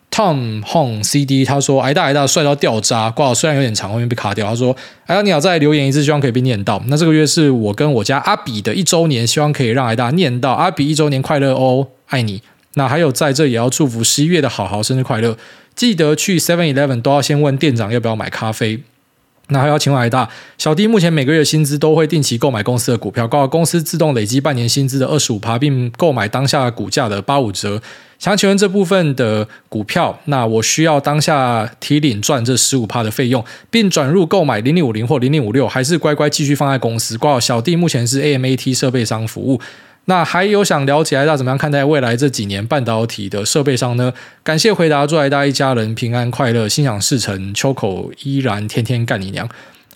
[0.09, 4.47] Tom Hong CD 他说癌大癌大帅到掉渣，挂虽然有点长，后面被卡掉。
[4.47, 4.75] 他说
[5.07, 6.81] 癌大你好，再留言一次，希望可以被念到。
[6.87, 10.53] 那这个月是我跟我家阿比的一周年，希望可以让癌大念到。
[10.53, 12.41] 阿比一周年快乐哦，爱你。
[12.75, 15.35] 那还有在这也要祝福十一月的好好生日快乐。
[15.79, 18.83] 记得去 Seven Eleven 都要先问店长要不要买咖啡。
[19.47, 27.81] 那还要请问癌大小弟，目前每个月薪资都会定期购买公司的股票，告公司自动累积半年薪资的二十五趴，并购买当下股价的八五折。
[28.17, 37.17] 想请问这部分的股票，那我需要当下提领赚这十五趴的费用，并转入购买零零五零或零零五六，还是乖乖继续放在公司？
[37.17, 39.61] 挂小弟目前是 AMAT 设备商服务。
[40.09, 44.11] 那还有想了解癌大怎么样看待未来这几年半导体的设备商呢？
[44.41, 49.47] 感谢回答，祝癌大一家人平安快乐，心想事成，秋口依然天天干你娘。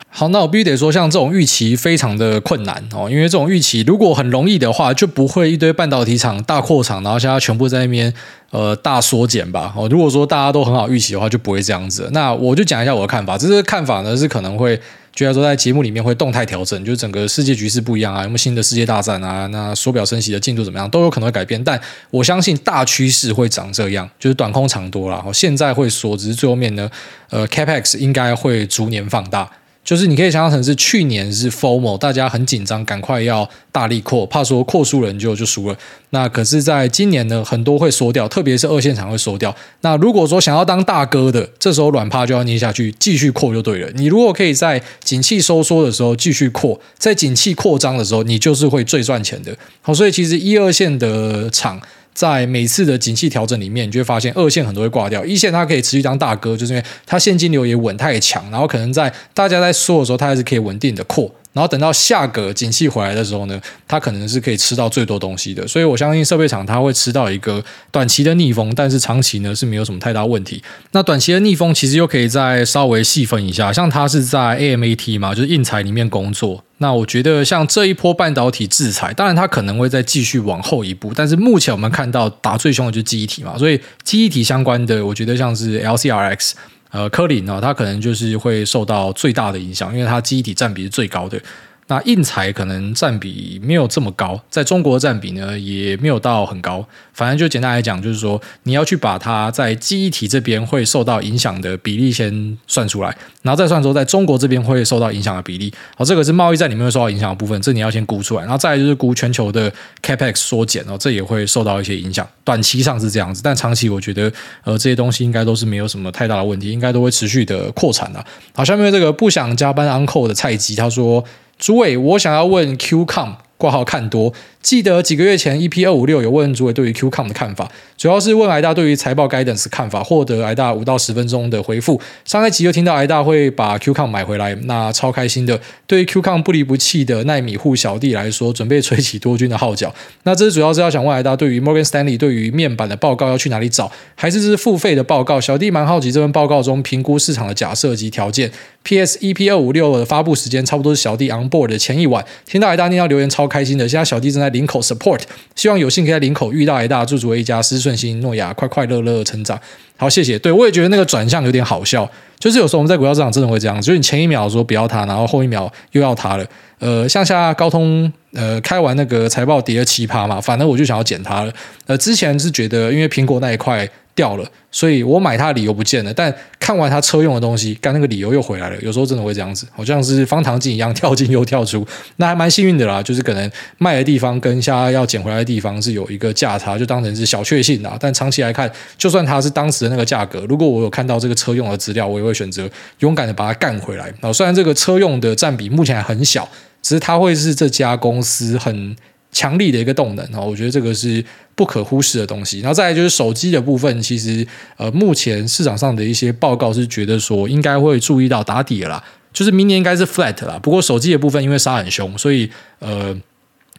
[0.10, 8.14] 好，那我必须得说，像这种预期非常的困难哦，因为这种预期如果很容易的话，就不会一堆半导体厂大扩厂，然后现在全部在那边
[8.52, 9.74] 呃大缩减吧。
[9.76, 12.08] 哦，如果说大家都很好预期的话，就不会这样子。
[12.12, 14.80] 那我就讲一下我的看法，这个看法呢是可能会。
[15.16, 19.46] 觉得说在节目里面会动态调整，就是整个世界局势不一样啊，有没有新的世界大战啊？
[19.48, 21.64] 那手表升息的进度怎么样，都有可能会改变。
[21.64, 25.24] 但我相信大趋势会长这样，就是短空长多了。
[25.32, 26.90] 现在会缩，只是最后面呢，
[27.30, 29.50] 呃，Capex 应该会逐年放大。
[29.84, 35.78] 就是你可以想象成是去年是 formo，大家很紧张，赶快要大力扩，怕说扩输人就就输了。
[36.12, 39.54] 那可是在今年呢，很多会缩掉，特别是二线厂会缩掉。
[39.82, 43.92] 那如果说想要当大哥的，这时候软趴就要捏下去，继续扩就对了。
[43.96, 49.54] 你如果可以在景气收缩的时候继续扩，在景气扩张的时候，你就是会最赚钱的。
[49.82, 51.82] 好，所以其实一二线的厂。
[52.14, 61.34] 在每次的景气调整里面，你就会发现二线很多会挂掉，一线它可以持续当大哥，就是因为它现金流也稳，它也强，然后可能在大家在说的时候，它还是可以稳定的扩。
[61.54, 65.68] 然后等到下个景气回来的时候呢，它可能是可以吃到最多东西的。
[65.68, 70.62] 所以我相信设备厂它会吃到一个短期的逆风，但是长期呢是没有什么太大问题。
[70.92, 76.64] 那短期的逆风其实又可以再稍微细分一下，像它是在 AMAT 嘛，就是硬材里面工作。
[76.80, 86.54] 那我觉得像这一波半导体制裁，当然它可能会再继续往后一步，但是目前我们看到打最凶的就是记忆体嘛，所以记忆体相关的，我觉得像是 LCRX。
[86.94, 91.42] 呃，科林呢，他可能就是会受到最大的影响，因为他机体占比是最高的。
[91.88, 96.86] 那印材可能占比没有这么高，在中国占比呢也没有到很高。
[97.14, 105.72] 反正就简单来讲，就是说你要去把它在记忆体这边会受到影响的比例先算出来，然后再算说在中国这边会受到影响的比例。
[105.96, 108.42] 好，这个是贸易战里面会受到影响的部分，这你要先估出来。
[108.42, 109.72] 然后再就是估全球的
[110.02, 112.28] Capex 缩减哦，这也会受到一些影响。
[112.44, 114.32] 短期上是这样子，但长期我觉得
[114.64, 118.26] 呃这些东西应该都是没有什么太大的问题，应该都会持续的扩产的。
[118.56, 121.24] 好，下面这个不想加班 Uncle 的菜鸡他说。
[121.58, 124.34] 诸位，我想要问 QCOM 挂号看多。
[124.64, 132.00] 记得几个月前，EP 二五六有问诸位对于 QCOM 的看法，主要是问癌大对于财报 Guidance 看法，获得癌大五到十分钟的回复。
[132.24, 135.60] 上一集又听到癌大会把 QCOM 买回来，那超开心的。
[135.86, 139.94] 对于 QCOM 不离不弃的奈米户小弟来说，准备吹起多军的号角。
[140.24, 145.42] 那这主要是要想问癌大对于 Morgan Stanley 对于面板的报告要去哪里找，还是这是付费的报告？
[145.42, 148.50] 小弟蛮好奇这份报告中评估市场的假设及条件。
[148.84, 153.88] PS EP 二五六的发布时间差不多是小弟 on board 的前一晚，听到癌大念到留言超开心的。
[153.88, 155.20] 现在小弟正在领口 support，
[155.56, 159.60] 希望有幸可以在领口遇到一大，祝祝一家事顺心，诺亚快快乐乐成长。
[159.98, 160.40] 好，谢谢。
[160.40, 166.46] 对，我也觉得那个转向有点好笑，就是有时候我们在股票市场真的会这样，就是你前一秒说不要它，然后后一秒又要它了。
[166.80, 171.54] 呃，像下高通呃开完那个财报跌了奇葩嘛，反正我就想要捡它了。
[171.86, 173.90] 呃，之前是觉得因为苹果那一块。
[174.16, 176.14] 掉了，所以我买它的理由不见了。
[176.14, 178.78] 但看完它车用的东西，干那个理由又回来了。
[178.82, 181.86] 有时候真的会这样子，好像是方糖镜一样，跳进又跳出。
[182.18, 187.98] 那还蛮幸运的啦，就是可能卖的地方跟现在要捡回来的地方是有一个价差，就当成是小确幸啦。
[188.00, 194.06] 但长期来看，就算它是当时的那个价格，如果我有看到这个车用的资料，我也会选择勇敢的把它干回来。
[194.06, 196.48] 然后虽然这个车用的占比目前还很小，
[196.84, 198.96] 只是它会是这家公司很
[199.32, 200.26] 强力的一个动能。
[200.48, 201.26] 我觉得这个是。
[201.56, 204.02] 不可忽视的东西，然后再来就是手机的部分。
[204.02, 204.46] 其实，
[204.78, 210.60] 呃，目前市场上的一些报告是觉得说，应该会注意到打底了，就是明年应该是 flat 啦。
[210.62, 212.50] 不过手机的部分因为杀很凶，所以
[212.80, 213.16] 呃，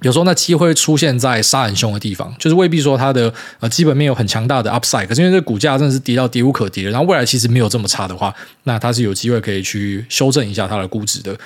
[0.02, 5.06] 有时候那机会出现在杀很凶的地方，就是未必说它的呃基本面有很强大的 upside。
[5.06, 8.32] 可是因为这股价真的是跌到跌无可跌了，然后未来其实没有这么差的话，
[8.64, 11.36] 那它是有机会可以去修正一下它的估值的。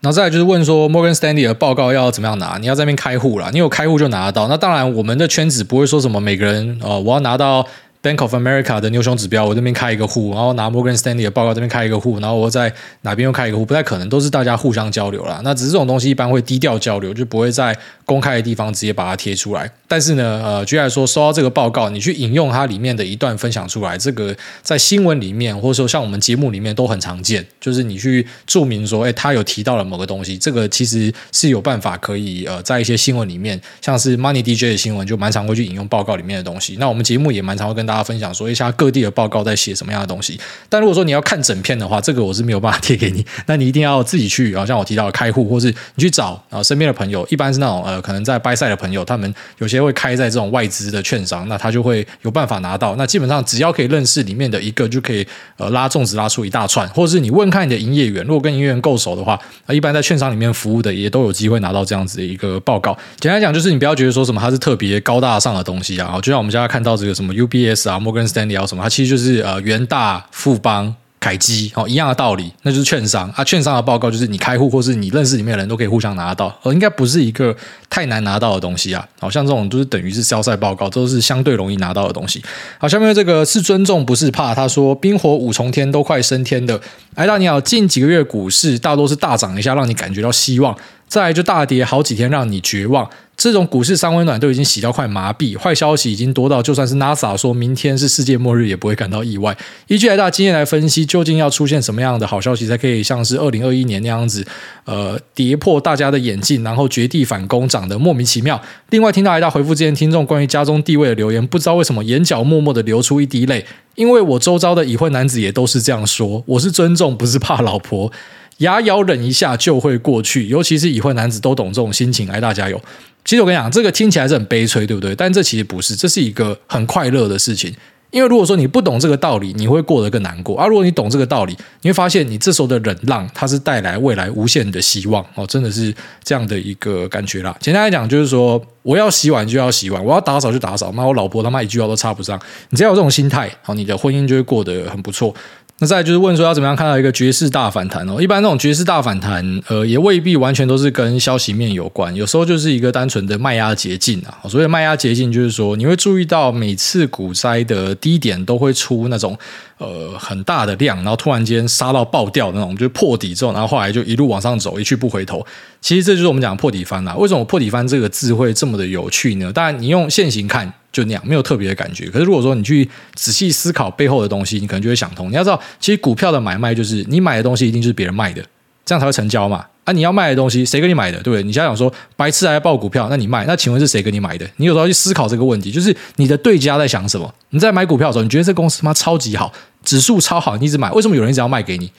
[0.00, 2.58] 然后再来就是问说，Morgan Stanley 的报告要怎么样拿？
[2.58, 4.46] 你要在那边开户啦，你有开户就拿得到。
[4.48, 7.66] 那当然，我们的圈子不会说什么每个人哦，我要拿到。
[8.06, 15.40] Bank of America 的牛熊指标，我这边开一个户，然后拿 Morgan Stanley 的报告这边开一个户，然后我在哪边又开一个户，不太可能，都是大家互相交流啦。
[15.42, 19.68] 那只是这种东西一般会低调交流，就不会在公开的地方直接把它贴出来。
[19.88, 24.32] 但是呢，呃，举例说，收到这个报告，你去引用它里面的一段分享出来，这个
[24.62, 36.76] 在新闻里面，或者说像我们节目里面都很常见，就是你去注明说，哎，他有提到了某个东西，这个其实是有办法可以呃，在一些新闻里面，像是 Money DJ 的新闻，就蛮常会去引用报告里面的东西。
[36.78, 38.70] 那我们节目也蛮常会跟大大家分享说一下。
[38.72, 40.38] 各地的报告在写什么样的东西？
[40.68, 43.24] 但如果说你要看整篇的话，这个我是没有办法贴给你。
[43.46, 52.94] 那你一定要自己去，啊像我提到的开户，或是你去找啊身边的朋友，一般是那种呃可能在 buy side 的朋友，他们有些会开在这种外资的券商，那他就会有办法拿到。
[52.96, 55.26] 那基本上只要可以认识里面的一个，就可以
[55.56, 62.94] 呃拉粽子拉出一大串，或者是你问看你的营业员，如果跟营业员够熟的话，那一般在券商里面服务的也都有机会拿到这样子的一个报告。
[63.18, 69.46] 简单讲就是你不要觉得说什么它是特别高大上的东西啊，就像我们现在看到这个什么 UBS 啊、Morgan Stanley 啊什么，它其实就是。
[69.46, 73.44] 呃，元大、富邦、凯基，哦，一样的道理，那就是券商啊。
[73.44, 77.54] 券商的报告就是你开户或是你认识里面的人都可以互相拿到，而应该不是一个
[77.88, 79.06] 太难拿到的东西啊。
[79.20, 82.42] 好像这种就是等于是销售报告，都是相对容易拿到的东西。
[82.78, 84.52] 好，下面这个是尊重不是怕。
[84.52, 86.80] 他说冰火五重天都快升天的，
[87.14, 90.76] 哎大你好，近几个月股市大多是大涨一下，让你感觉到希望，
[91.06, 93.08] 再来就大跌好几天，让你绝望。
[93.36, 99.54] 这种股市三温暖都已经洗到快麻痹，坏消息已经多到就算是 NASA 说明天是世界末日也不会感到意外。
[99.88, 104.42] 依据癌大经验来分析，究竟要出现什么样的好消息才可以像是二零二一年那样子，
[104.84, 108.58] 呃，跌破大家的眼镜，然后绝地反攻，涨得莫名其妙。
[108.88, 113.66] 另外，听到癌大回复之前听众关于家中地位的留言，不知道为什么眼角默默的流出一滴泪，
[113.96, 116.42] 因为我周遭的已婚男子也都是这样说。
[116.46, 118.10] 我是尊重，不是怕老婆。
[118.58, 122.28] 牙咬忍一下就会过去，尤其是已婚男子都懂这种心情。
[122.30, 122.80] 癌大加油！
[123.24, 125.14] 其实我跟你讲，这个听起来是很悲催，对不对？
[125.14, 127.74] 但这其实不是，这是一个很快乐的事情。
[128.12, 130.66] 因为如果说你不懂这个道理，你会过得更难过啊。
[130.66, 135.92] 如果你懂这个道理，你会发现你这时候的忍让，它是带来未来无限的希望哦，真的是
[136.22, 137.54] 这样的一个感觉啦。
[137.60, 142.40] 简单来讲，就是说我要洗碗就要洗碗，我要打扫就打扫，那，我老婆他妈一句话都插不上。
[142.70, 145.34] 你只要有这种心态，好，你的婚姻就会过得很不错。
[145.78, 148.18] 那再就是问说要怎么样看到一个爵士大反弹哦？
[148.18, 154.48] 一般那种爵士大反弹，呃，也未必完全都是跟消息面有关，有时候就是一个单纯的卖压捷径啊。
[154.48, 159.38] 所谓卖压捷径，就是说你会注意到每次股灾的低点都会出那种
[159.78, 165.44] 呃很大的量，然后突然间杀到爆掉那种，就是破底之后，然后后来就一路往上走，一去不回头。
[165.80, 167.14] 其实这就是我们讲的破底翻啦。
[167.16, 169.52] 为什么破底翻这个字会这么的有趣呢？
[169.52, 170.72] 当然你用现行看。
[170.92, 172.08] 就那样，没有特别的感觉。
[172.08, 175.30] 可是如果说你去仔细思考背后的东西，你可能就会想通。
[175.30, 178.42] 你要知道，其实股票的买卖就是你买的东西一定就是别人卖的，
[178.86, 179.66] 这样才会成交嘛。
[179.84, 181.42] 啊，你要卖的东西谁给你买的，对不对？
[181.42, 184.48] 你想想说，白痴还报股票，那你卖，那请问是谁给你买的？
[184.56, 187.32] 你有时候去思考这个问题，就是你的对家在想什么？
[187.50, 189.52] 你在买股票的时候，你觉得这公司他妈超级好，
[189.84, 191.92] 指数超好，你一直买，为什么有人一直要卖给你？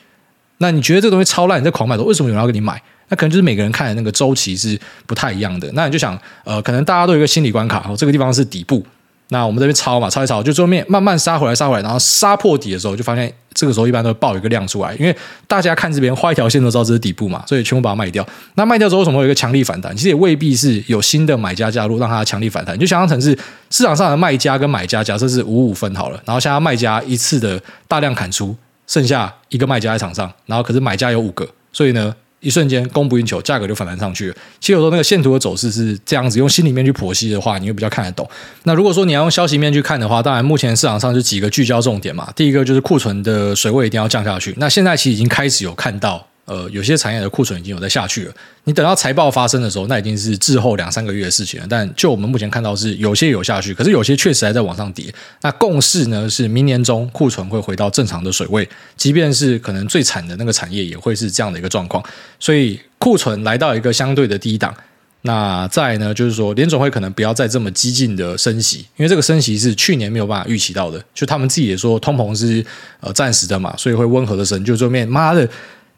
[0.57, 2.81] 那你觉得这个东西超烂，你在狂买的时候，为什么有人要给你买？
[3.09, 5.71] 那可能就是每个人看的那个周期是不太一样的。
[5.73, 8.85] 那你就想，呃，可能大家都有一个心理关卡，哦，这个地方是底部。
[9.29, 15.15] 那我们这边抄嘛，抄一抄，就最后面慢慢杀回来，杀回来，然后杀破底的时候，就发现这个时候一般都会爆一个量出来，因为
[15.47, 18.25] 大家看这边画一条线都知道这是底部嘛，所以全部把它卖掉。
[18.55, 19.95] 那卖掉之后，为什么有一个强力反弹？
[19.95, 23.37] 其实也未必是有新的买家加入让它强力反弹，就想象成是
[23.69, 28.55] 市场上的卖家跟买家，假设是五五分好了，然后现在卖家一次的大量砍出，
[28.87, 34.35] 剩下一个卖家在场上，然后可是买家有五个，所以呢，一瞬间供不应求，价格就反弹上去了。
[34.59, 38.29] 其实有时候那个线图的走势是这样子，用心里面去剖析的话，你会比较看得懂。
[38.63, 42.31] 那如果说你要用消息面去看的话，当然目前市场上就几个聚焦重点嘛。
[42.35, 44.53] 第一个就是库存的水位一定要降下去。
[44.57, 46.27] 那现在其实已经开始有看到。
[46.47, 48.33] 呃，有些产业的库存已经有在下去了。
[48.63, 51.67] 你等到财报发生的时候，那已经是滞后两三个月的事情了。
[51.69, 55.13] 但就我们目前看到是有些有下去，可是有些确实还在往上跌。
[55.41, 62.01] 那共识呢是明年中库存会回到正常的水位，即便是可能最惨的那个产业也会是这样的一个状况。
[62.39, 64.73] 所以库存来到一个相对的低档。
[65.23, 71.03] 那再呢，就是说联总会可能不要再这么激进的升息，因为这个升息是去年没有办法预期到的。
[71.13, 72.65] 就他们自己也说通膨是
[73.01, 74.63] 呃暂时的嘛，所以会温和的升。
[74.63, 75.45] 就这面妈的。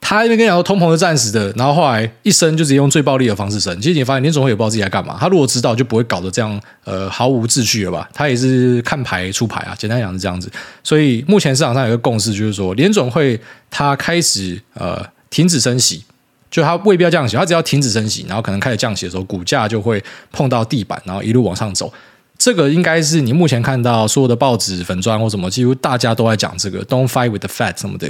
[0.01, 3.75] 他那边跟你说通膨是暂时的，然后后来一升就直接用最暴力的方式升。
[3.79, 5.17] 其实你发现联总会也不知道自己在干嘛。
[5.19, 8.09] 他如果知道，就不会搞得这样呃毫无秩序了吧？
[8.13, 10.49] 他也是看牌出牌啊，简单讲是这样子。
[10.83, 13.39] 所以目前市场上有一个共识，就是说联总会
[13.69, 16.03] 他开始呃停止升息，
[16.49, 21.93] 就他未必要降息，他只要停止升息，然后可能开始降息的时候，股价就会碰到地板，然后一路往上走。
[22.37, 28.09] 这个应该是你目前看到所有的报纸、粉专或什么，几乎大家都在讲这个 “Don't fight with the Fed” 什么的。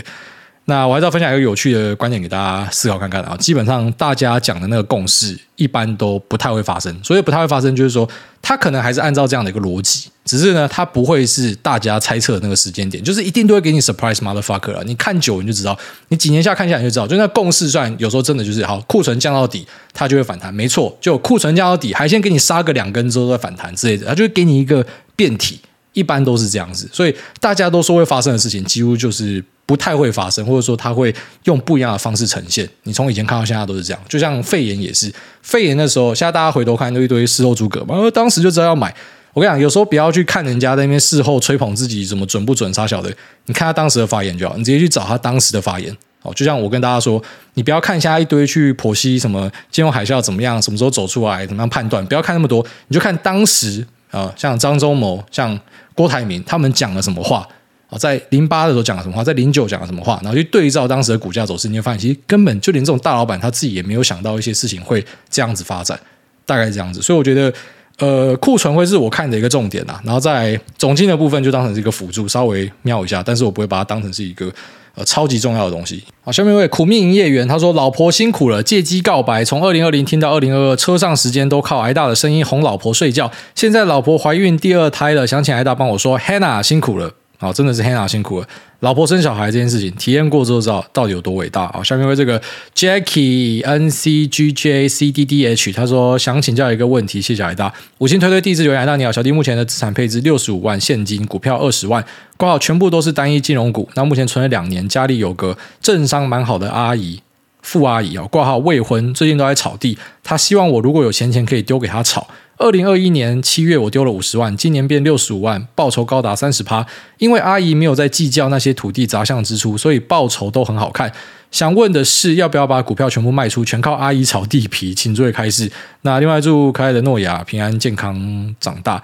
[0.70, 3.36] 那我还是要分享一个有趣的观点给大家思考看看啊。
[3.38, 8.08] 基本上大家讲的那个共识一般都不太会发生，所以不太会发生，就是说
[8.40, 14.84] 它可能还是按照这样的一个逻辑，只是呢它不会是大家猜测那个时间点，就是一定都会给你 surprise motherfucker 了。
[14.84, 15.76] 你看久你就知道，
[16.10, 25.60] 你几年下看下来就知道，就那共识算有时候真的就是好，库存降到底它就会反弹，没错，就库存降到底还先给你杀个两根之后再反弹之类的，它就会给你一个变体，
[25.94, 29.44] 一般都是这样子，所以大家都说会发生的事情几乎就是。
[29.70, 31.14] 不太会发生，或者说它会
[31.44, 32.68] 用不一样的方式呈现。
[32.86, 35.14] 你从以前看到现在都是这样，就像肺炎也是，
[35.44, 38.92] 肺炎的时候，现在大家回头看都一堆事后诸葛嘛，当时就知道要买。
[39.32, 43.16] 我跟你讲，有时候不要去看人家在那边事后吹捧自己怎么准不准，啥小的？
[43.46, 45.96] 你看他当时的发言就好，你直接去找他当时的发言。
[46.24, 47.22] 哦，就像我跟大家说，
[47.54, 55.58] 你不要看现在一堆去剖析什么金融海啸怎么样，什么时候走出来，怎么样判断，不要看那么多，你就看当时啊、像张忠谋、像
[55.94, 57.48] 郭台铭他们讲了什么话。
[57.90, 66.00] 啊，在零八的时候讲了什么话，在零九讲了什么话，然后去对照当时的股价走势，你会发现其实根本就连这种大老板他自己也没有想到一些事情会这样子发展，
[66.46, 67.02] 大概是这样子。
[67.02, 67.52] 所以我觉得，
[67.98, 74.52] 呃，库存会是我看的一个重点啦，然后在总经的部分就当成是一个辅助，稍微瞄一下，但是我不会把它当成是一个
[74.94, 76.04] 呃超级重要的东西。
[76.22, 83.32] 好，下面一位苦命营业员他说：“老婆辛苦了，借机告白，从二零二零听到二零二二，车上时间都靠挨大的声音哄老婆睡觉。
[83.56, 88.48] 现在老婆怀孕第二胎了，想请挨大帮我说，Hannah 辛苦了。”好，真的是非常辛苦了。
[88.82, 91.82] 老婆生小孩这件事情，体验过之后知道到底有多伟大啊！
[91.82, 92.42] 下面为这个
[92.76, 97.74] Jackie N C G J C D D H，他说想请教一个问题，谢谢挨大。
[98.00, 102.04] 五星推推地址留言，挨大你好，小弟目前的资产配置六十五万现金，股票二十万，
[102.36, 103.88] 挂号全部都是单一金融股。
[103.96, 107.22] 那目前存了两年，家里有个政商蛮好的阿姨，
[107.62, 112.28] 富阿姨啊，挂号未婚，最近都在炒地，他希望我如果有闲钱可以丢给他炒。
[112.60, 116.86] 二零二一年七月，我丢了五十万，今年变六十五万，报酬高达三十趴。
[117.18, 121.10] 因为阿姨没有在计较那些土地杂项支出，所以报酬都很好看。
[121.52, 124.94] 想问的是，要不要把股票全部卖出，全靠阿姨炒地皮？
[124.94, 125.72] 请注意开市。
[126.02, 129.02] 那另外祝可爱的诺亚平安健康长大。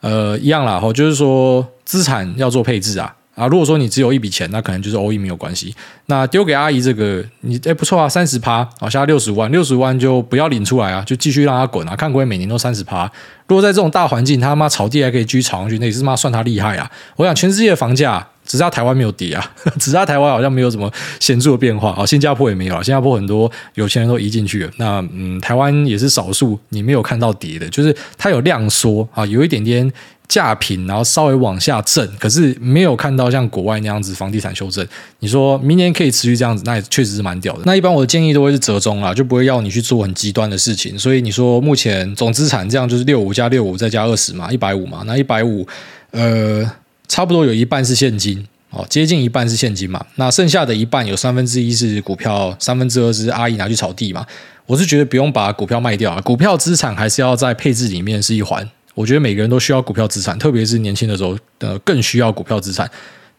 [0.00, 3.14] 呃，一样啦，吼，就是说资产要做配置啊。
[3.36, 5.72] 啊，如果说你只有一笔钱，那可能就是 all in 没有关系。
[6.06, 13.04] 那丢给阿姨这个，你哎不错啊，三十趴，好，现在六十万，六十万就不要领出来啊，就继续让它滚啊，看可不可以每年都三十趴。
[13.46, 16.90] 如果在这种大环境，他妈炒地还可以继续炒上去，那也是妈算他厉害啊。
[17.16, 22.06] 我想全世界的房价，只是他台湾没有跌啊， 只是他台湾好像没有什么显著的变化啊。
[22.06, 24.70] 新加坡也没有啊，新加坡很多有钱人都移进去了。
[24.78, 29.92] 那嗯，台湾也是少数你没有看到跌的，就是它有量缩啊，有一点点。
[30.28, 34.86] 价平，然后稍微往下震，可是没有看到像国外那样子房地产修正。
[35.20, 37.60] 你说明年可以持续这样子，那也确实是蛮屌的。
[37.64, 40.98] 那一般我的建议都会是折中啦，就不会要你去做很极端的事情。
[40.98, 45.02] 所以你说目前总资产这样就是六五加六五再加二十嘛，一百五嘛。
[45.06, 45.66] 那一百五，
[46.10, 46.68] 呃，
[47.06, 50.04] 差不多有一半是现金哦，接近一半是现金嘛。
[50.16, 54.26] 那剩下的一半有三分之一是股票，三分之二是阿姨拿去炒地嘛。
[54.66, 58.68] 我是觉得不用把股票卖掉啊，股票资产还是要在配置里面是一环。
[58.96, 62.90] 我觉得每个人都需要股票资产，特别是年轻的时候，呃，更需要股票资产。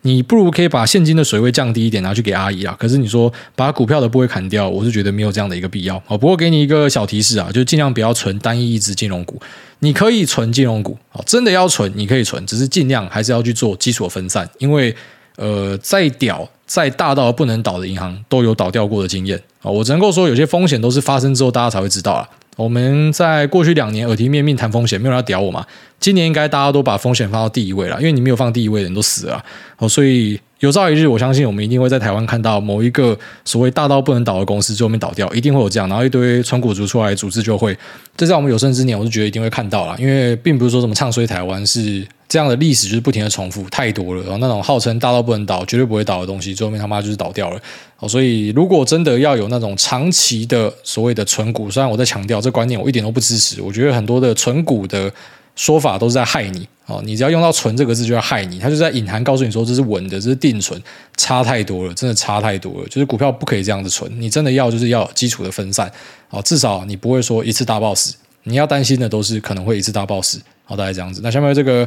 [0.03, 2.73] 你不如可以把现金的水位降低一点，拿去给阿姨啊。
[2.79, 6.01] 可是你说把股票的部位砍掉，我是觉得没有这样的一个必要。
[6.07, 9.41] 哦，不过给你一个小提示啊，就尽量不要存单一一支金融股。
[9.79, 14.95] 你可以存金融股，哦，真的要存，你可以存，只是尽量还是要去做基础分散，因为
[15.35, 19.69] 呃，再屌、再大到不能倒的银行都有倒掉过的经验啊。
[19.69, 22.29] 我只能够说，有些风险都是发生之后大家才会知道啊。
[22.57, 25.65] 我们在过去两年耳提面命谈风险，没有人要屌我嘛。
[25.99, 29.43] 今年应该大家都把风险放到第一位了，因为你没有放第一位的人都死了。
[29.77, 37.77] 哦，所以有朝一日，我相信我们一定会在台湾看到某一个所谓大到不能倒的公司最后面倒掉，一定会有这样，然后一堆存股族出来组织就会。
[38.15, 42.05] 这在我们有生之年，我是觉得一定会看到了，因为并不是说什么唱衰台湾是。
[42.29, 44.21] 这样的历史就是不停的重复，太多了。
[44.23, 47.61] 然后那种号称大到不能倒、绝对不会倒的东西，最后面他妈就是倒掉了。
[47.99, 53.61] 哦，所以如果真的要有那种长期的所谓的存股，虽然我在强调这观念，我一点都不支持。
[53.61, 55.09] 我觉得很多的存股的
[55.57, 56.65] 说法都是在害你。
[56.85, 58.59] 哦，你只要用到“存”这个字，就要害你。
[58.59, 60.81] 它就在隐含告诉你说这是稳的，这是定存，
[61.17, 62.87] 差太多了，真的差太多了。
[62.87, 65.91] 就是股票不可以这样子存，你真的要就是要基础的分散。
[66.29, 68.15] 哦，至少你不会说一次大暴死。
[68.43, 70.39] 你要担心的都是可能会一次大暴死。
[70.63, 71.19] 好，大概这样子。
[71.21, 71.85] 那下面这个。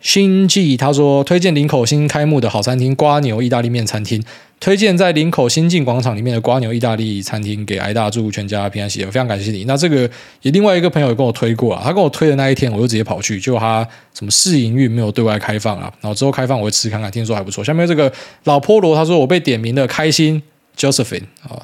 [0.00, 4.22] 星际他说推荐林口新开幕的好餐厅瓜牛意大利面餐厅，
[4.60, 9.64] 推荐在林口新进广场里面的瓜牛意大利餐厅给挨大祝全家平安喜乐，非常感谢你。
[9.64, 10.08] 那这个
[10.42, 17.64] 也另外一个朋友也跟我推过啊，他跟我推的那一天我就直接跑去，就他什么试营运没有对外开放啊，然后之后开放我会吃看看，听说还不错。
[17.64, 18.12] 下面这个
[18.44, 20.40] 老菠萝他说我被点名的开心
[20.78, 21.58] Josephine 啊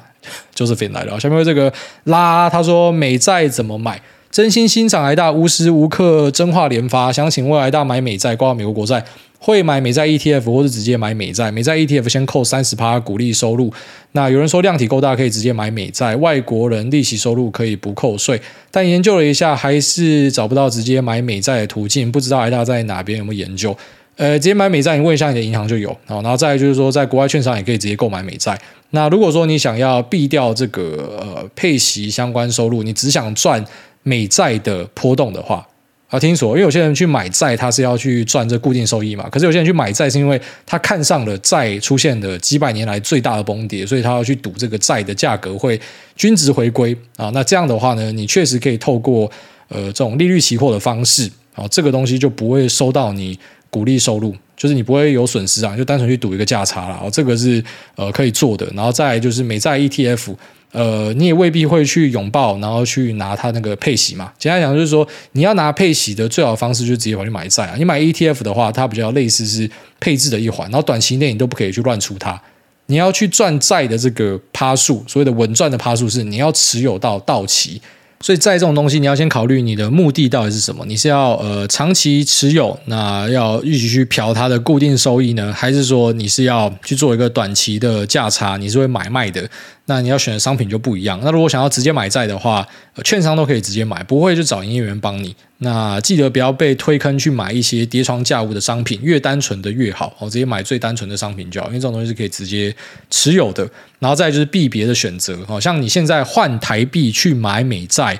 [0.55, 1.19] Josephine 来了。
[1.19, 1.71] 下面这个
[2.05, 4.01] 拉他说美债怎么买？
[4.33, 9.05] 真心欣赏癌大无时无刻真话连发，想请问癌大买美债挂美国国债
[9.37, 11.51] 会买美债 ETF 或是直接买美债？
[11.51, 13.71] 美债 ETF 先扣三十趴股利收入。
[14.13, 23.77] 那有人说量体够大可以直接买美债，外国人利息收入可以不扣税，但研究了一下还是找不到直接买美债的途径，不知道癌大在哪边有没有研究？
[24.15, 25.95] 呃，直接买美债你问一下你的银行就有。
[26.07, 28.59] 然后再就是说在国外券商也可以直接购买美债。
[28.89, 33.63] 那如果说你想要避掉这个呃配息相关收入，你只想赚。
[34.03, 35.65] 美债的波动的话，
[36.09, 39.27] 啊，听说，因为有些人去买债，他是要去赚这固定收益嘛。
[39.29, 45.79] 可是有些人去买债，是因为他看上了债出现的几百年来最大的崩跌，所以他要去赌这个债的价格会
[46.15, 47.31] 均值回归啊。
[47.33, 49.31] 那这样的话呢，你确实可以透过
[49.69, 53.39] 呃这种利率期货的方式啊，这个东西就不会收到你
[53.69, 56.99] 股利收入，就是你不会有损失啊，就单纯去赌一个价差了。
[57.01, 57.63] 哦，这个是
[57.95, 58.69] 呃可以做的。
[58.75, 60.35] 然后再来就是美债 ETF。
[60.73, 64.33] 呃，你也未必会去拥抱，然后去拿它那个配息嘛。
[64.37, 67.75] 简单讲就是说，你要拿配息的最好的方式，就是直接跑去买债啊。
[67.77, 69.69] 你买 ETF 的话，它比较类似是
[69.99, 72.41] 配置的一环，然后短期内你都不可以去乱出它。
[72.87, 77.81] 你要去赚债的这个趴数，所谓的稳赚的趴数是你要持有到到期。
[78.19, 80.85] 所以债这种东西，你要先考虑你的目的到底是什么？
[80.87, 88.55] 你是要呃长期持有，那要一直去嫖它的固定收益呢，还是说你是要去做一个短期的价差？
[88.55, 89.45] 你是会买卖的？
[89.85, 91.19] 那你要选的商品就不一样。
[91.23, 92.65] 那如果想要直接买债的话，
[93.03, 95.35] 券商都可以直接买，不会就找营业员帮你。
[95.57, 100.15] 那记得不要被推坑去买一些叠床架屋的商品，越单纯的越好。
[100.19, 102.73] 哦，直接买最单纯的商品就好，因为这种东西是可以直接
[103.09, 103.69] 持有的。
[103.99, 108.19] 然后再就是币别的选择，好像你现在换台币去买美债，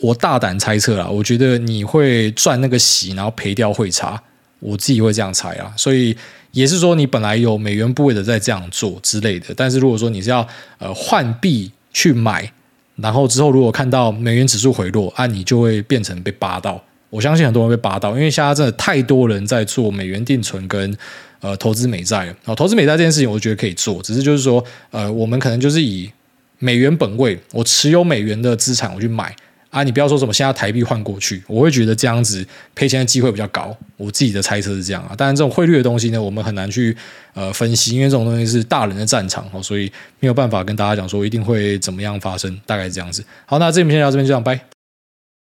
[0.00, 4.22] 我大胆猜测啦，我觉得你会赚那个息，然后赔掉汇差。
[4.62, 6.16] 我自己会这样猜啊，所以。
[6.52, 10.46] 也是说，你本来有美元部位的在这样做之类的，但是如果说你是要
[10.76, 12.52] 呃换币去买，
[12.96, 16.78] 然后之后如果看到美元指数回落，啊，你就会变成被扒到。
[17.08, 20.94] 我相信很多人被扒到，因为现在真的太多人在做美元定存跟
[21.40, 22.54] 呃投资美债了。
[22.54, 26.12] 投资美债这件事情，我觉得可以做，只是就是说，呃，我们可能就是以
[26.58, 29.34] 美元本位，我持有美元的资产，我去买。
[29.72, 33.74] 啊，你不要说什么现在台币换过去，我会觉得这样子赔钱的机会比较高。
[33.96, 36.94] 我自己的猜测是这样啊，当然这种汇率的东西呢，我们很难去
[37.32, 43.24] 呃分析，因为这种东西是大人的战场哦，所以没有办法跟大家讲说一定会怎么样发生，大概是这样子。
[43.46, 44.81] 好，那这边先聊这边就这样，拜。